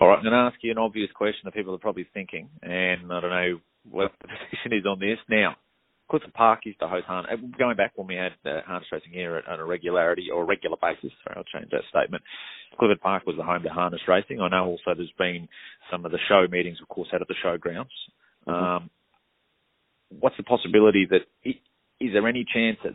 All 0.00 0.08
right, 0.08 0.16
I'm 0.16 0.22
going 0.22 0.32
to 0.32 0.38
ask 0.38 0.56
you 0.62 0.70
an 0.70 0.78
obvious 0.78 1.10
question 1.12 1.42
that 1.44 1.54
people 1.54 1.74
are 1.74 1.78
probably 1.78 2.06
thinking, 2.14 2.48
and 2.62 3.12
I 3.12 3.20
don't 3.20 3.30
know 3.30 3.58
what 3.90 4.12
the 4.22 4.28
position 4.50 4.78
is 4.78 4.86
on 4.86 5.00
this 5.00 5.18
now. 5.28 5.56
Clifford 6.08 6.32
Park 6.32 6.60
used 6.64 6.78
to 6.80 6.88
host 6.88 7.06
harness. 7.06 7.32
Uh, 7.32 7.58
going 7.58 7.76
back 7.76 7.92
when 7.96 8.06
we 8.06 8.14
had 8.14 8.32
uh, 8.46 8.62
harness 8.64 8.88
racing 8.90 9.12
here 9.12 9.36
at, 9.36 9.46
on 9.46 9.60
a 9.60 9.64
regularity 9.64 10.28
or 10.32 10.46
regular 10.46 10.76
basis. 10.80 11.12
Sorry, 11.22 11.36
I'll 11.36 11.44
change 11.44 11.70
that 11.70 11.82
statement. 11.90 12.22
Clifford 12.78 13.00
Park 13.00 13.26
was 13.26 13.36
the 13.36 13.42
home 13.42 13.62
to 13.64 13.68
harness 13.68 14.00
racing. 14.08 14.40
I 14.40 14.48
know 14.48 14.64
also 14.64 14.94
there's 14.96 15.12
been 15.18 15.48
some 15.90 16.06
of 16.06 16.12
the 16.12 16.18
show 16.28 16.46
meetings, 16.50 16.78
of 16.80 16.88
course, 16.88 17.08
out 17.12 17.20
at 17.20 17.28
the 17.28 17.34
showgrounds. 17.44 17.90
Mm-hmm. 18.46 18.50
Um, 18.50 18.90
what's 20.20 20.36
the 20.36 20.44
possibility 20.44 21.06
that 21.10 21.26
is 21.44 22.12
there 22.12 22.26
any 22.26 22.46
chance 22.54 22.78
that 22.84 22.94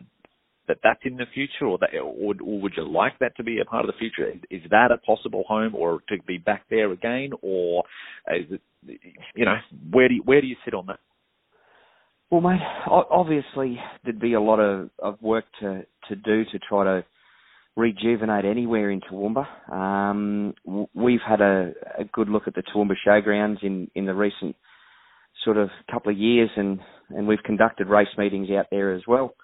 that 0.68 0.78
that's 0.82 1.00
in 1.04 1.16
the 1.16 1.26
future, 1.32 1.66
or 1.66 1.78
that, 1.78 1.90
or, 1.94 2.34
or 2.42 2.60
would 2.60 2.74
you 2.76 2.88
like 2.90 3.18
that 3.20 3.36
to 3.36 3.44
be 3.44 3.60
a 3.60 3.64
part 3.64 3.84
of 3.84 3.92
the 3.92 3.98
future? 3.98 4.30
Is, 4.30 4.62
is, 4.62 4.70
that 4.70 4.90
a 4.90 4.98
possible 4.98 5.44
home, 5.46 5.74
or 5.74 6.00
to 6.08 6.16
be 6.26 6.38
back 6.38 6.64
there 6.70 6.90
again, 6.92 7.30
or 7.42 7.84
is 8.34 8.46
it, 8.50 9.00
you 9.34 9.44
know, 9.44 9.56
where 9.90 10.08
do 10.08 10.14
you, 10.14 10.22
where 10.24 10.40
do 10.40 10.46
you 10.46 10.56
sit 10.64 10.74
on 10.74 10.86
that? 10.86 11.00
Well, 12.30 12.40
mate, 12.40 12.60
obviously 12.88 13.78
there'd 14.02 14.20
be 14.20 14.32
a 14.32 14.40
lot 14.40 14.58
of, 14.58 14.90
of 14.98 15.20
work 15.22 15.44
to 15.60 15.86
to 16.08 16.16
do 16.16 16.44
to 16.44 16.58
try 16.58 16.84
to 16.84 17.04
rejuvenate 17.76 18.44
anywhere 18.44 18.90
in 18.90 19.00
Toowoomba. 19.00 19.72
Um, 19.72 20.54
we've 20.94 21.20
had 21.26 21.40
a, 21.40 21.72
a 21.98 22.04
good 22.12 22.28
look 22.28 22.44
at 22.46 22.54
the 22.54 22.62
Toowoomba 22.62 22.94
Showgrounds 23.06 23.62
in 23.62 23.90
in 23.94 24.06
the 24.06 24.14
recent 24.14 24.56
sort 25.44 25.58
of 25.58 25.68
couple 25.90 26.12
of 26.12 26.18
years, 26.18 26.50
and 26.56 26.80
and 27.10 27.26
we've 27.26 27.42
conducted 27.44 27.88
race 27.88 28.08
meetings 28.16 28.48
out 28.50 28.66
there 28.70 28.94
as 28.94 29.02
well. 29.06 29.34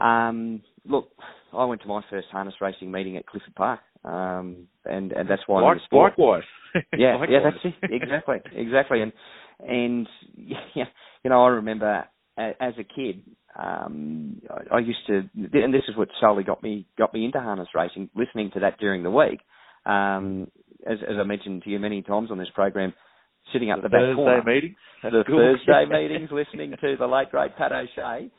Um, 0.00 0.62
look, 0.84 1.10
I 1.52 1.64
went 1.64 1.82
to 1.82 1.88
my 1.88 2.02
first 2.10 2.28
harness 2.30 2.54
racing 2.60 2.90
meeting 2.90 3.16
at 3.16 3.26
Clifford 3.26 3.54
Park, 3.54 3.80
um, 4.04 4.66
and 4.84 5.12
and 5.12 5.28
that's 5.28 5.42
why. 5.46 5.62
Like, 5.62 5.78
likewise. 5.92 6.42
yeah, 6.96 7.16
likewise. 7.18 7.28
yeah, 7.30 7.38
that's 7.44 7.76
it. 7.82 7.90
Exactly, 8.02 8.36
exactly. 8.54 9.02
And 9.02 9.12
and 9.60 10.08
yeah, 10.74 10.84
you 11.22 11.30
know, 11.30 11.44
I 11.44 11.48
remember 11.48 12.04
as 12.36 12.74
a 12.78 12.84
kid, 12.84 13.22
um, 13.56 14.40
I, 14.50 14.76
I 14.76 14.78
used 14.80 15.06
to, 15.06 15.28
and 15.34 15.72
this 15.72 15.84
is 15.88 15.96
what 15.96 16.08
solely 16.20 16.42
got 16.42 16.62
me 16.62 16.86
got 16.98 17.14
me 17.14 17.24
into 17.24 17.40
harness 17.40 17.68
racing. 17.74 18.10
Listening 18.14 18.50
to 18.54 18.60
that 18.60 18.78
during 18.78 19.02
the 19.02 19.10
week, 19.10 19.40
um, 19.86 20.48
as, 20.86 20.98
as 21.08 21.16
I 21.20 21.22
mentioned 21.22 21.62
to 21.62 21.70
you 21.70 21.78
many 21.78 22.02
times 22.02 22.30
on 22.30 22.38
this 22.38 22.48
program, 22.54 22.92
sitting 23.52 23.70
up 23.70 23.78
the, 23.78 23.82
the 23.82 23.88
back 23.90 24.00
Thursday 24.00 24.16
corner, 24.16 24.42
meetings, 24.44 24.76
the 25.02 25.24
Thursday 25.26 25.84
meetings, 25.88 26.30
listening 26.32 26.74
to 26.80 26.96
the 26.98 27.06
late 27.06 27.30
great 27.30 27.56
Pat 27.56 27.72
O'Shea 27.72 28.30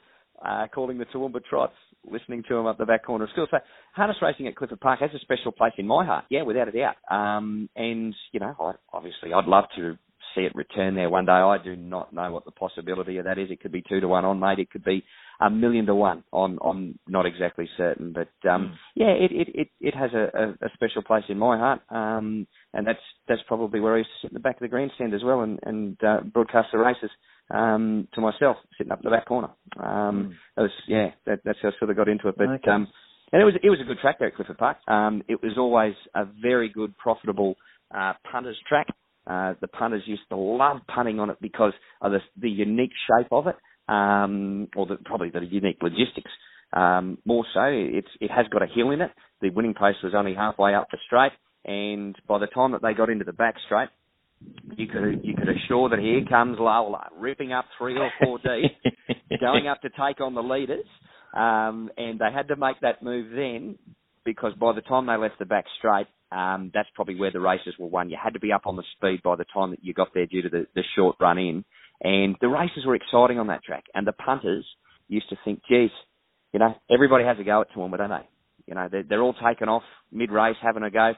uh, 0.43 0.67
calling 0.73 0.97
the 0.97 1.05
Toowoomba 1.05 1.43
Trots, 1.43 1.73
listening 2.09 2.43
to 2.47 2.55
them 2.55 2.65
up 2.65 2.77
the 2.77 2.85
back 2.85 3.05
corner 3.05 3.25
of 3.25 3.31
school. 3.31 3.47
So 3.49 3.57
harness 3.93 4.17
racing 4.21 4.47
at 4.47 4.55
Clifford 4.55 4.79
Park 4.79 4.99
has 5.01 5.11
a 5.15 5.19
special 5.19 5.51
place 5.51 5.73
in 5.77 5.87
my 5.87 6.05
heart, 6.05 6.25
yeah, 6.29 6.43
without 6.43 6.67
a 6.67 6.71
doubt. 6.71 6.95
Um, 7.09 7.69
and, 7.75 8.13
you 8.31 8.39
know, 8.39 8.55
I, 8.59 8.73
obviously 8.93 9.33
I'd 9.33 9.45
love 9.45 9.65
to 9.77 9.97
see 10.35 10.41
it 10.41 10.55
return 10.55 10.95
there 10.95 11.09
one 11.09 11.25
day. 11.25 11.31
I 11.31 11.57
do 11.63 11.75
not 11.75 12.13
know 12.13 12.31
what 12.31 12.45
the 12.45 12.51
possibility 12.51 13.17
of 13.17 13.25
that 13.25 13.37
is. 13.37 13.49
It 13.49 13.61
could 13.61 13.71
be 13.71 13.83
two 13.87 13.99
to 14.01 14.07
one 14.07 14.25
on, 14.25 14.39
mate. 14.39 14.59
It 14.59 14.69
could 14.69 14.83
be 14.83 15.03
a 15.39 15.49
million 15.49 15.85
to 15.85 15.95
one 15.95 16.23
on. 16.31 16.57
I'm 16.63 16.99
not 17.07 17.25
exactly 17.25 17.69
certain, 17.77 18.13
but 18.13 18.49
um, 18.49 18.67
mm. 18.67 18.75
yeah, 18.95 19.11
it, 19.11 19.31
it 19.31 19.47
it 19.53 19.67
it 19.79 19.95
has 19.95 20.11
a, 20.13 20.29
a, 20.37 20.49
a 20.65 20.69
special 20.73 21.03
place 21.03 21.23
in 21.29 21.37
my 21.37 21.57
heart. 21.57 21.81
Um, 21.89 22.47
and 22.73 22.85
that's 22.85 22.99
that's 23.27 23.41
probably 23.47 23.79
where 23.79 23.95
I 23.95 23.99
used 23.99 24.09
to 24.21 24.27
sit 24.27 24.31
in 24.31 24.35
the 24.35 24.39
back 24.39 24.55
of 24.55 24.61
the 24.61 24.67
grandstand 24.67 25.13
as 25.13 25.23
well 25.23 25.41
and 25.41 25.59
and 25.63 25.97
uh, 26.03 26.21
broadcast 26.21 26.69
the 26.71 26.79
races 26.79 27.09
um, 27.51 28.07
to 28.13 28.21
myself, 28.21 28.57
sitting 28.77 28.91
up 28.91 28.99
in 28.99 29.09
the 29.09 29.15
back 29.15 29.27
corner. 29.27 29.49
Um, 29.77 30.35
mm. 30.57 30.63
Was 30.63 30.71
yeah, 30.87 31.11
that, 31.25 31.39
that's 31.45 31.59
how 31.61 31.69
I 31.69 31.71
sort 31.79 31.91
of 31.91 31.97
got 31.97 32.07
into 32.07 32.27
it. 32.27 32.35
But 32.37 32.49
okay. 32.49 32.71
um, 32.71 32.87
and 33.31 33.41
it 33.41 33.45
was 33.45 33.55
it 33.61 33.69
was 33.69 33.79
a 33.81 33.85
good 33.85 33.99
track 33.99 34.19
there 34.19 34.27
at 34.27 34.35
Clifford 34.35 34.57
Park. 34.57 34.77
Um, 34.87 35.23
it 35.27 35.41
was 35.41 35.53
always 35.57 35.93
a 36.13 36.25
very 36.41 36.69
good, 36.69 36.97
profitable 36.97 37.55
uh, 37.95 38.13
punters 38.31 38.57
track. 38.67 38.87
Uh, 39.27 39.53
the 39.59 39.67
punters 39.67 40.03
used 40.05 40.21
to 40.29 40.35
love 40.35 40.77
punting 40.93 41.19
on 41.19 41.29
it 41.31 41.37
because 41.41 41.73
of 42.01 42.11
the, 42.11 42.19
the 42.39 42.49
unique 42.49 42.91
shape 43.09 43.27
of 43.31 43.47
it, 43.47 43.55
um, 43.89 44.67
or 44.75 44.85
the, 44.85 44.97
probably 45.03 45.31
the 45.31 45.41
unique 45.41 45.79
logistics. 45.81 46.31
Um, 46.73 47.17
more 47.25 47.45
so, 47.53 47.63
it's 47.65 48.07
it 48.21 48.29
has 48.31 48.45
got 48.51 48.61
a 48.61 48.67
hill 48.67 48.91
in 48.91 49.01
it. 49.01 49.11
The 49.41 49.49
winning 49.49 49.73
post 49.77 49.99
was 50.03 50.13
only 50.15 50.35
halfway 50.35 50.75
up 50.75 50.87
the 50.91 50.97
straight, 51.05 51.31
and 51.65 52.15
by 52.27 52.39
the 52.39 52.47
time 52.47 52.73
that 52.73 52.81
they 52.81 52.93
got 52.93 53.09
into 53.09 53.25
the 53.25 53.33
back 53.33 53.55
straight, 53.65 53.89
you 54.77 54.87
could 54.87 55.21
you 55.23 55.35
could 55.35 55.49
assure 55.49 55.89
that 55.89 55.99
here 55.99 56.21
comes 56.29 56.57
Lola, 56.59 57.07
ripping 57.17 57.53
up 57.53 57.65
three 57.77 57.97
or 57.97 58.11
four 58.21 58.37
deep, 58.39 58.93
going 59.39 59.67
up 59.67 59.81
to 59.81 59.89
take 59.89 60.21
on 60.21 60.33
the 60.33 60.43
leaders, 60.43 60.85
um, 61.35 61.89
and 61.97 62.19
they 62.19 62.31
had 62.33 62.47
to 62.49 62.55
make 62.55 62.79
that 62.81 63.03
move 63.03 63.31
then 63.31 63.77
because 64.23 64.53
by 64.59 64.73
the 64.73 64.81
time 64.81 65.05
they 65.05 65.17
left 65.17 65.39
the 65.39 65.45
back 65.45 65.65
straight, 65.77 66.07
um, 66.31 66.71
that's 66.73 66.89
probably 66.95 67.15
where 67.15 67.31
the 67.31 67.39
races 67.39 67.75
were 67.79 67.87
won. 67.87 68.09
You 68.09 68.17
had 68.21 68.33
to 68.33 68.39
be 68.39 68.51
up 68.51 68.65
on 68.65 68.75
the 68.75 68.83
speed 68.97 69.21
by 69.23 69.35
the 69.35 69.45
time 69.53 69.71
that 69.71 69.83
you 69.83 69.93
got 69.93 70.13
there 70.13 70.25
due 70.25 70.41
to 70.41 70.49
the, 70.49 70.67
the 70.75 70.83
short 70.95 71.15
run 71.19 71.37
in, 71.37 71.63
and 72.01 72.35
the 72.41 72.49
races 72.49 72.85
were 72.85 72.95
exciting 72.95 73.39
on 73.39 73.47
that 73.47 73.63
track. 73.63 73.85
And 73.93 74.05
the 74.05 74.13
punters 74.13 74.65
used 75.07 75.29
to 75.29 75.37
think, 75.45 75.61
geez, 75.69 75.91
you 76.51 76.59
know, 76.59 76.73
everybody 76.91 77.23
has 77.23 77.37
a 77.39 77.43
go 77.43 77.61
at 77.61 77.71
Toowoomba, 77.71 77.97
don't 77.97 78.09
they? 78.09 78.27
You 78.65 78.75
know, 78.75 78.87
they're, 78.91 79.03
they're 79.03 79.21
all 79.21 79.35
taken 79.35 79.69
off 79.69 79.83
mid 80.11 80.31
race, 80.31 80.55
having 80.61 80.83
a 80.83 80.89
go. 80.89 81.13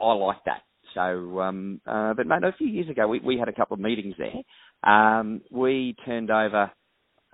I 0.00 0.12
like 0.12 0.44
that. 0.46 0.62
So, 0.94 1.40
um, 1.40 1.80
uh, 1.86 2.14
but 2.14 2.26
mate, 2.26 2.44
a 2.44 2.52
few 2.56 2.68
years 2.68 2.88
ago 2.88 3.08
we, 3.08 3.20
we 3.20 3.38
had 3.38 3.48
a 3.48 3.52
couple 3.52 3.74
of 3.74 3.80
meetings 3.80 4.14
there. 4.18 4.90
Um, 4.90 5.40
we 5.50 5.96
turned 6.04 6.30
over, 6.30 6.70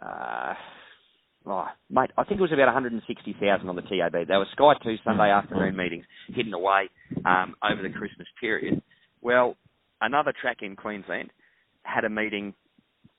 uh, 0.02 0.54
oh, 1.46 1.66
mate, 1.90 2.10
I 2.16 2.24
think 2.24 2.40
it 2.40 2.42
was 2.42 2.52
about 2.52 2.72
160,000 2.72 3.68
on 3.68 3.76
the 3.76 3.82
TAB. 3.82 4.12
They 4.12 4.36
were 4.36 4.46
Sky 4.52 4.72
2 4.82 4.96
Sunday 5.04 5.30
afternoon 5.30 5.76
meetings 5.76 6.04
hidden 6.28 6.54
away 6.54 6.88
um, 7.26 7.54
over 7.62 7.82
the 7.82 7.90
Christmas 7.90 8.28
period. 8.40 8.82
Well, 9.20 9.56
another 10.00 10.32
track 10.40 10.58
in 10.62 10.76
Queensland 10.76 11.30
had 11.82 12.04
a 12.04 12.10
meeting 12.10 12.54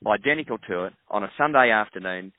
identical 0.06 0.58
to 0.70 0.86
it 0.86 0.94
on 1.10 1.24
a 1.24 1.32
Sunday 1.38 1.72
afternoon, 1.72 2.32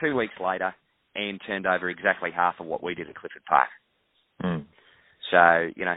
two 0.00 0.16
weeks 0.16 0.34
later, 0.44 0.74
and 1.14 1.40
turned 1.46 1.66
over 1.66 1.88
exactly 1.88 2.30
half 2.34 2.56
of 2.60 2.66
what 2.66 2.82
we 2.82 2.94
did 2.94 3.08
at 3.08 3.14
Clifford 3.14 3.44
Park. 3.48 3.68
Mm. 4.42 4.64
So 5.30 5.68
you 5.76 5.84
know, 5.84 5.96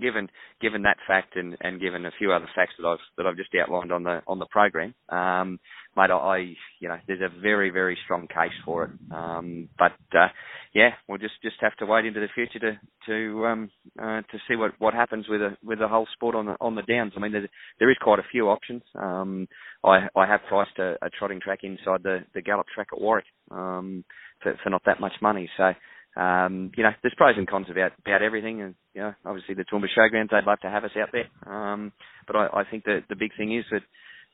given 0.00 0.28
given 0.60 0.82
that 0.82 0.96
fact 1.06 1.36
and, 1.36 1.56
and 1.60 1.80
given 1.80 2.06
a 2.06 2.10
few 2.18 2.32
other 2.32 2.48
facts 2.54 2.74
that 2.78 2.86
I've 2.86 2.98
that 3.16 3.26
I've 3.26 3.36
just 3.36 3.50
outlined 3.54 3.92
on 3.92 4.04
the 4.04 4.22
on 4.26 4.38
the 4.38 4.46
program, 4.46 4.94
um, 5.08 5.58
mate, 5.96 6.10
I 6.10 6.54
you 6.80 6.88
know 6.88 6.98
there's 7.06 7.20
a 7.20 7.40
very 7.40 7.70
very 7.70 7.98
strong 8.04 8.26
case 8.28 8.52
for 8.64 8.84
it. 8.84 8.90
Um, 9.14 9.68
but 9.78 9.92
uh, 10.18 10.28
yeah, 10.74 10.90
we'll 11.08 11.18
just 11.18 11.34
just 11.42 11.56
have 11.60 11.76
to 11.78 11.86
wait 11.86 12.06
into 12.06 12.20
the 12.20 12.28
future 12.34 12.58
to 12.60 12.80
to 13.06 13.46
um, 13.46 13.70
uh, 13.98 14.22
to 14.22 14.38
see 14.48 14.56
what, 14.56 14.72
what 14.78 14.94
happens 14.94 15.26
with 15.28 15.40
the 15.40 15.56
with 15.64 15.78
the 15.80 15.88
whole 15.88 16.06
sport 16.14 16.34
on 16.34 16.46
the 16.46 16.56
on 16.60 16.74
the 16.74 16.82
downs. 16.82 17.12
I 17.16 17.20
mean, 17.20 17.32
there 17.32 17.48
there 17.78 17.90
is 17.90 17.96
quite 18.00 18.18
a 18.18 18.28
few 18.30 18.48
options. 18.48 18.82
Um, 18.94 19.48
I 19.84 20.08
I 20.16 20.26
have 20.26 20.40
priced 20.48 20.78
a, 20.78 20.96
a 21.02 21.10
trotting 21.18 21.40
track 21.40 21.60
inside 21.64 22.02
the 22.02 22.20
the 22.34 22.42
Gallop 22.42 22.66
track 22.74 22.88
at 22.92 23.00
Warwick 23.00 23.26
um, 23.50 24.04
for 24.42 24.54
for 24.62 24.70
not 24.70 24.82
that 24.86 25.00
much 25.00 25.14
money. 25.22 25.50
So 25.56 25.72
um, 26.16 26.72
you 26.76 26.82
know, 26.82 26.90
there's 27.02 27.14
pros 27.16 27.36
and 27.36 27.48
cons 27.48 27.66
about 27.70 27.92
about 28.04 28.22
everything, 28.22 28.62
and 28.62 28.74
you 28.94 29.00
know, 29.00 29.14
obviously 29.24 29.54
the 29.54 29.64
Toowoomba 29.64 29.86
Showgrounds, 29.96 30.30
they'd 30.30 30.46
love 30.46 30.60
to 30.60 30.70
have 30.70 30.84
us 30.84 30.90
out 31.00 31.10
there. 31.12 31.28
Um, 31.52 31.92
but 32.26 32.36
I, 32.36 32.46
I 32.60 32.64
think 32.68 32.84
that 32.84 33.04
the 33.08 33.16
big 33.16 33.30
thing 33.36 33.56
is 33.56 33.64
that 33.70 33.82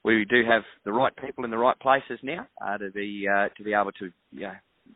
we 0.05 0.25
do 0.29 0.43
have 0.49 0.63
the 0.85 0.93
right 0.93 1.13
people 1.17 1.45
in 1.45 1.51
the 1.51 1.59
right 1.59 1.79
places 1.79 2.19
now 2.23 2.47
uh, 2.65 2.79
to 2.79 2.91
be 2.93 3.27
uh, 3.29 3.49
to 3.57 3.65
be 3.65 3.75
able 3.75 3.93
to 3.93 4.11
you 4.33 4.43
know, 4.43 4.53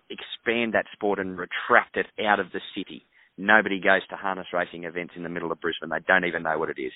expand 0.09 0.75
that 0.75 0.87
sport 0.93 1.19
and 1.19 1.33
retract 1.33 1.97
it 1.97 2.07
out 2.25 2.41
of 2.41 2.47
the 2.53 2.61
city. 2.77 3.05
nobody 3.37 3.81
goes 3.81 4.07
to 4.09 4.17
harness 4.17 4.47
racing 4.53 4.85
events 4.85 5.15
in 5.17 5.23
the 5.23 5.29
middle 5.29 5.53
of 5.53 5.61
Brisbane. 5.61 5.91
They 5.91 6.05
don't 6.07 6.25
even 6.25 6.43
know 6.43 6.59
what 6.59 6.71
it 6.71 6.81
is. 6.81 6.93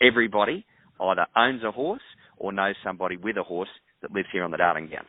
Everybody 0.00 0.64
either 1.00 1.26
owns 1.36 1.62
a 1.64 1.70
horse 1.70 2.02
or 2.36 2.52
knows 2.52 2.74
somebody 2.84 3.16
with 3.16 3.36
a 3.36 3.42
horse 3.42 3.68
that 4.02 4.12
lives 4.12 4.28
here 4.32 4.44
on 4.44 4.50
the 4.50 4.56
Darling 4.56 4.88
Downs. 4.88 5.08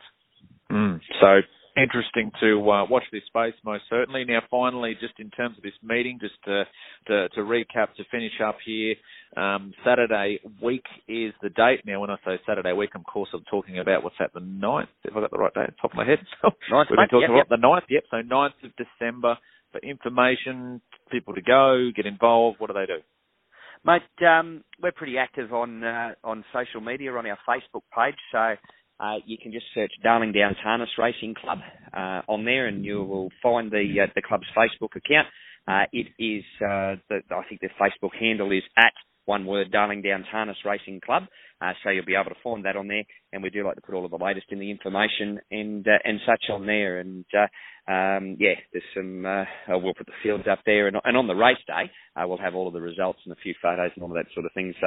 Mm. 0.70 1.00
So 1.20 1.40
interesting 1.76 2.30
to 2.40 2.70
uh, 2.70 2.84
watch 2.86 3.04
this 3.12 3.22
space 3.26 3.54
most 3.64 3.84
certainly. 3.90 4.24
Now, 4.24 4.40
finally, 4.50 4.96
just 5.00 5.14
in 5.18 5.30
terms 5.30 5.56
of 5.56 5.62
this 5.62 5.72
meeting, 5.82 6.18
just 6.20 6.34
to 6.44 6.64
to, 7.06 7.28
to 7.30 7.40
recap 7.40 7.94
to 7.96 8.04
finish 8.10 8.32
up 8.44 8.56
here, 8.64 8.94
um, 9.36 9.72
Saturday 9.84 10.40
week 10.62 10.84
is 11.08 11.32
the 11.42 11.50
date. 11.50 11.80
Now, 11.86 12.00
when 12.00 12.10
I 12.10 12.16
say 12.24 12.40
Saturday 12.46 12.72
week, 12.72 12.90
of 12.94 13.04
course, 13.04 13.28
I'm 13.34 13.44
talking 13.50 13.78
about 13.78 14.04
what's 14.04 14.16
at 14.20 14.32
the 14.32 14.40
9th, 14.40 14.86
if 15.04 15.16
I 15.16 15.20
got 15.20 15.30
the 15.30 15.38
right 15.38 15.54
date 15.54 15.70
top 15.80 15.92
of 15.92 15.96
my 15.96 16.04
head. 16.04 16.18
Ninth, 16.70 16.88
We've 16.90 16.96
been 16.96 17.08
talking 17.08 17.34
yep, 17.36 17.46
about 17.46 17.50
yep. 17.50 17.60
the 17.60 17.66
9th, 17.66 17.82
yep, 17.90 18.04
so 18.10 18.16
9th 18.16 18.64
of 18.64 18.72
December 18.76 19.36
for 19.72 19.78
information, 19.80 20.80
people 21.10 21.34
to 21.34 21.42
go, 21.42 21.90
get 21.94 22.06
involved, 22.06 22.60
what 22.60 22.68
do 22.68 22.74
they 22.74 22.86
do? 22.86 23.00
Mate, 23.84 24.26
um, 24.26 24.64
we're 24.82 24.92
pretty 24.92 25.18
active 25.18 25.52
on 25.52 25.84
uh, 25.84 26.12
on 26.24 26.42
social 26.54 26.80
media 26.80 27.12
on 27.12 27.26
our 27.26 27.38
Facebook 27.46 27.82
page, 27.94 28.14
so 28.32 28.54
uh, 29.00 29.16
you 29.26 29.36
can 29.42 29.52
just 29.52 29.66
search 29.74 29.90
Darling 30.02 30.32
Downs 30.32 30.56
Harness 30.62 30.90
Racing 30.98 31.34
Club 31.40 31.58
uh, 31.92 32.22
on 32.28 32.44
there, 32.44 32.66
and 32.66 32.84
you 32.84 33.02
will 33.02 33.30
find 33.42 33.70
the 33.70 33.84
uh, 34.02 34.06
the 34.14 34.22
club's 34.22 34.46
Facebook 34.56 34.94
account. 34.96 35.26
Uh, 35.66 35.84
it 35.92 36.06
is 36.18 36.44
uh, 36.60 36.94
the, 37.08 37.20
I 37.30 37.42
think 37.48 37.60
the 37.60 37.70
Facebook 37.80 38.14
handle 38.18 38.52
is 38.52 38.62
at 38.76 38.92
one 39.24 39.46
word 39.46 39.72
Darling 39.72 40.02
Downs 40.02 40.26
Harness 40.30 40.58
Racing 40.64 41.00
Club, 41.04 41.24
uh, 41.60 41.72
so 41.82 41.90
you'll 41.90 42.04
be 42.04 42.14
able 42.14 42.30
to 42.30 42.40
find 42.44 42.64
that 42.66 42.76
on 42.76 42.86
there. 42.86 43.02
And 43.32 43.42
we 43.42 43.50
do 43.50 43.64
like 43.64 43.76
to 43.76 43.80
put 43.80 43.94
all 43.94 44.04
of 44.04 44.10
the 44.10 44.22
latest 44.22 44.46
in 44.50 44.60
the 44.60 44.70
information 44.70 45.40
and 45.50 45.86
and 46.04 46.20
such 46.26 46.44
on 46.52 46.66
there. 46.66 47.00
And 47.00 47.24
um, 47.88 48.36
yeah, 48.38 48.54
there's 48.72 48.84
some. 48.94 49.24
We'll 49.68 49.94
put 49.94 50.06
the 50.06 50.12
fields 50.22 50.44
up 50.48 50.60
there, 50.66 50.86
and, 50.86 50.96
and 51.02 51.16
on 51.16 51.26
the 51.26 51.34
race 51.34 51.56
day, 51.66 51.90
we'll 52.16 52.38
have 52.38 52.54
all 52.54 52.68
of 52.68 52.74
the 52.74 52.80
results 52.80 53.20
and 53.24 53.32
a 53.32 53.40
few 53.42 53.54
photos 53.60 53.90
and 53.96 54.04
all 54.04 54.10
of 54.10 54.16
that 54.16 54.32
sort 54.34 54.46
of 54.46 54.52
thing. 54.52 54.72
So 54.80 54.86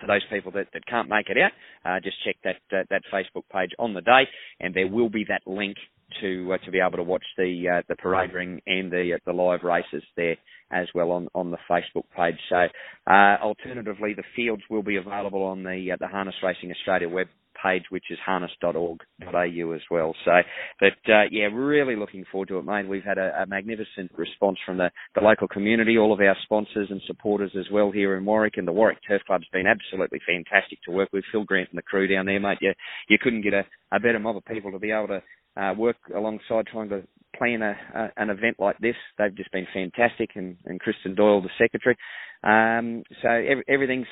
for 0.00 0.06
those 0.06 0.22
people 0.30 0.52
that, 0.52 0.66
that 0.72 0.86
can't 0.86 1.08
make 1.08 1.28
it 1.28 1.36
out, 1.38 1.52
uh, 1.84 2.00
just 2.00 2.16
check 2.24 2.36
that 2.44 2.76
uh, 2.76 2.84
that 2.90 3.02
Facebook 3.12 3.44
page 3.52 3.70
on 3.78 3.94
the 3.94 4.00
day, 4.00 4.24
and 4.60 4.74
there 4.74 4.88
will 4.88 5.10
be 5.10 5.24
that 5.28 5.42
link 5.46 5.76
to 6.20 6.54
uh, 6.54 6.58
to 6.64 6.70
be 6.70 6.80
able 6.80 6.96
to 6.96 7.02
watch 7.02 7.24
the 7.36 7.78
uh, 7.78 7.82
the 7.88 7.96
parade 7.96 8.32
ring 8.32 8.60
and 8.66 8.90
the 8.90 9.18
the 9.26 9.32
live 9.32 9.62
races 9.62 10.02
there 10.16 10.36
as 10.70 10.88
well 10.94 11.12
on, 11.12 11.28
on 11.34 11.50
the 11.50 11.58
Facebook 11.70 12.04
page. 12.16 12.36
So, 12.48 12.66
uh, 13.06 13.36
alternatively, 13.42 14.14
the 14.14 14.24
fields 14.34 14.62
will 14.68 14.82
be 14.82 14.96
available 14.96 15.42
on 15.42 15.62
the 15.62 15.90
uh, 15.92 15.96
the 15.98 16.08
Harness 16.08 16.34
Racing 16.42 16.72
Australia 16.72 17.08
web 17.08 17.28
page, 17.62 17.84
which 17.90 18.04
is 18.10 18.18
harness.org.au 18.24 19.72
as 19.72 19.80
well. 19.90 20.14
So, 20.24 20.32
but 20.80 21.12
uh, 21.12 21.24
yeah, 21.30 21.46
really 21.52 21.96
looking 21.96 22.24
forward 22.30 22.48
to 22.48 22.58
it, 22.58 22.64
mate. 22.64 22.88
We've 22.88 23.04
had 23.04 23.18
a, 23.18 23.42
a 23.42 23.46
magnificent 23.46 24.12
response 24.16 24.58
from 24.64 24.78
the, 24.78 24.90
the 25.14 25.20
local 25.20 25.48
community, 25.48 25.98
all 25.98 26.12
of 26.12 26.20
our 26.20 26.36
sponsors 26.42 26.88
and 26.90 27.00
supporters 27.06 27.52
as 27.58 27.66
well 27.72 27.90
here 27.90 28.16
in 28.16 28.24
Warwick, 28.24 28.54
and 28.56 28.66
the 28.66 28.72
Warwick 28.72 28.98
Turf 29.06 29.22
Club's 29.26 29.46
been 29.52 29.66
absolutely 29.66 30.20
fantastic 30.26 30.78
to 30.84 30.92
work 30.92 31.10
with. 31.12 31.24
Phil 31.32 31.44
Grant 31.44 31.70
and 31.70 31.78
the 31.78 31.82
crew 31.82 32.06
down 32.06 32.26
there, 32.26 32.40
mate. 32.40 32.58
You, 32.60 32.72
you 33.08 33.18
couldn't 33.20 33.42
get 33.42 33.54
a, 33.54 33.64
a 33.92 34.00
better 34.00 34.18
mob 34.18 34.36
of 34.36 34.44
people 34.44 34.72
to 34.72 34.78
be 34.78 34.90
able 34.90 35.08
to 35.08 35.22
uh, 35.60 35.74
work 35.74 35.96
alongside 36.14 36.66
trying 36.66 36.88
to 36.88 37.02
plan 37.36 37.62
a, 37.62 37.76
a, 37.94 38.10
an 38.16 38.30
event 38.30 38.56
like 38.58 38.78
this. 38.78 38.96
They've 39.18 39.34
just 39.34 39.52
been 39.52 39.66
fantastic, 39.72 40.30
and, 40.34 40.56
and 40.64 40.80
Kristen 40.80 41.14
Doyle, 41.14 41.42
the 41.42 41.48
secretary. 41.58 41.96
Um, 42.42 43.02
so 43.22 43.28
every, 43.28 43.64
everything's 43.68 44.06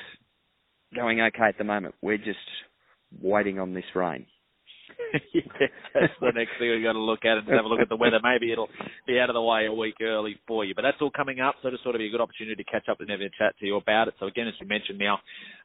going 0.95 1.21
okay 1.21 1.49
at 1.49 1.57
the 1.57 1.63
moment. 1.63 1.95
We're 2.01 2.17
just 2.17 2.37
waiting 3.21 3.59
on 3.59 3.73
this 3.73 3.85
rain. 3.95 4.25
that's 5.93 6.13
the 6.21 6.31
next 6.33 6.57
thing 6.57 6.69
we've 6.69 6.83
got 6.83 6.93
to 6.93 6.99
look 6.99 7.25
at 7.25 7.37
and 7.37 7.47
have 7.47 7.65
a 7.65 7.67
look 7.67 7.79
at 7.79 7.89
the 7.89 7.95
weather. 7.95 8.19
Maybe 8.23 8.51
it'll 8.51 8.69
be 9.05 9.19
out 9.19 9.29
of 9.29 9.35
the 9.35 9.41
way 9.41 9.65
a 9.65 9.73
week 9.73 9.95
early 10.01 10.37
for 10.47 10.65
you. 10.65 10.73
But 10.75 10.81
that's 10.81 10.97
all 11.01 11.11
coming 11.11 11.39
up, 11.39 11.55
so 11.61 11.69
just 11.69 11.83
sort 11.83 11.95
of 11.95 11.99
be 11.99 12.07
a 12.07 12.09
good 12.09 12.21
opportunity 12.21 12.55
to 12.55 12.69
catch 12.69 12.89
up 12.89 12.99
and 12.99 13.09
have 13.09 13.21
a 13.21 13.29
chat 13.37 13.57
to 13.59 13.65
you 13.65 13.77
about 13.77 14.07
it. 14.07 14.15
So 14.19 14.25
again, 14.25 14.47
as 14.47 14.53
you 14.59 14.67
mentioned 14.67 14.99
now, 14.99 15.19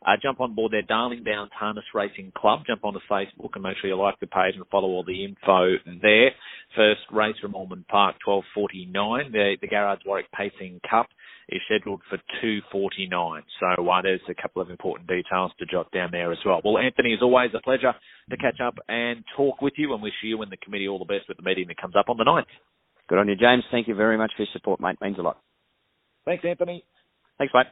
uh, 0.06 0.16
jump 0.22 0.40
on 0.40 0.54
board 0.54 0.72
their 0.72 0.82
Darling 0.82 1.24
Downs 1.24 1.50
Harness 1.54 1.84
Racing 1.94 2.32
Club. 2.36 2.60
Jump 2.66 2.84
onto 2.84 3.00
Facebook 3.10 3.50
and 3.54 3.62
make 3.62 3.76
sure 3.80 3.88
you 3.88 3.96
like 3.96 4.20
the 4.20 4.26
page 4.26 4.54
and 4.54 4.64
follow 4.70 4.88
all 4.88 5.04
the 5.04 5.24
info 5.24 5.76
there. 6.02 6.30
First 6.76 7.00
race 7.12 7.36
from 7.40 7.54
Ormond 7.54 7.86
Park, 7.88 8.16
12.49. 8.26 9.32
The, 9.32 9.56
the 9.60 9.68
Garrard's 9.68 10.02
Warwick 10.04 10.30
Pacing 10.32 10.80
Cup 10.88 11.08
is 11.48 11.60
scheduled 11.66 12.02
for 12.08 12.18
2.49. 12.44 13.42
So 13.60 13.88
uh, 13.88 14.02
there's 14.02 14.20
a 14.28 14.40
couple 14.40 14.62
of 14.62 14.70
important 14.70 15.08
details 15.08 15.52
to 15.58 15.66
jot 15.66 15.90
down 15.92 16.10
there 16.12 16.32
as 16.32 16.38
well. 16.44 16.60
Well, 16.64 16.78
Anthony, 16.78 17.12
it's 17.12 17.22
always 17.22 17.50
a 17.54 17.62
pleasure 17.62 17.94
to 18.30 18.36
catch 18.36 18.60
up 18.60 18.78
and 18.88 19.24
talk 19.36 19.62
with 19.62 19.74
you 19.76 19.94
and 19.94 20.02
wish 20.02 20.12
you 20.22 20.40
and 20.42 20.52
the 20.52 20.56
committee 20.58 20.88
all 20.88 20.98
the 20.98 21.04
best 21.04 21.28
with 21.28 21.36
the 21.36 21.42
meeting 21.42 21.68
that 21.68 21.80
comes 21.80 21.94
up 21.96 22.08
on 22.08 22.16
the 22.16 22.24
9th. 22.24 22.44
Good 23.08 23.18
on 23.18 23.28
you, 23.28 23.36
James. 23.36 23.64
Thank 23.70 23.88
you 23.88 23.94
very 23.94 24.18
much 24.18 24.32
for 24.36 24.42
your 24.42 24.52
support, 24.52 24.80
mate. 24.80 24.98
Means 25.00 25.18
a 25.18 25.22
lot. 25.22 25.38
Thanks, 26.26 26.44
Anthony. 26.44 26.84
Thanks, 27.38 27.54
mate. 27.54 27.66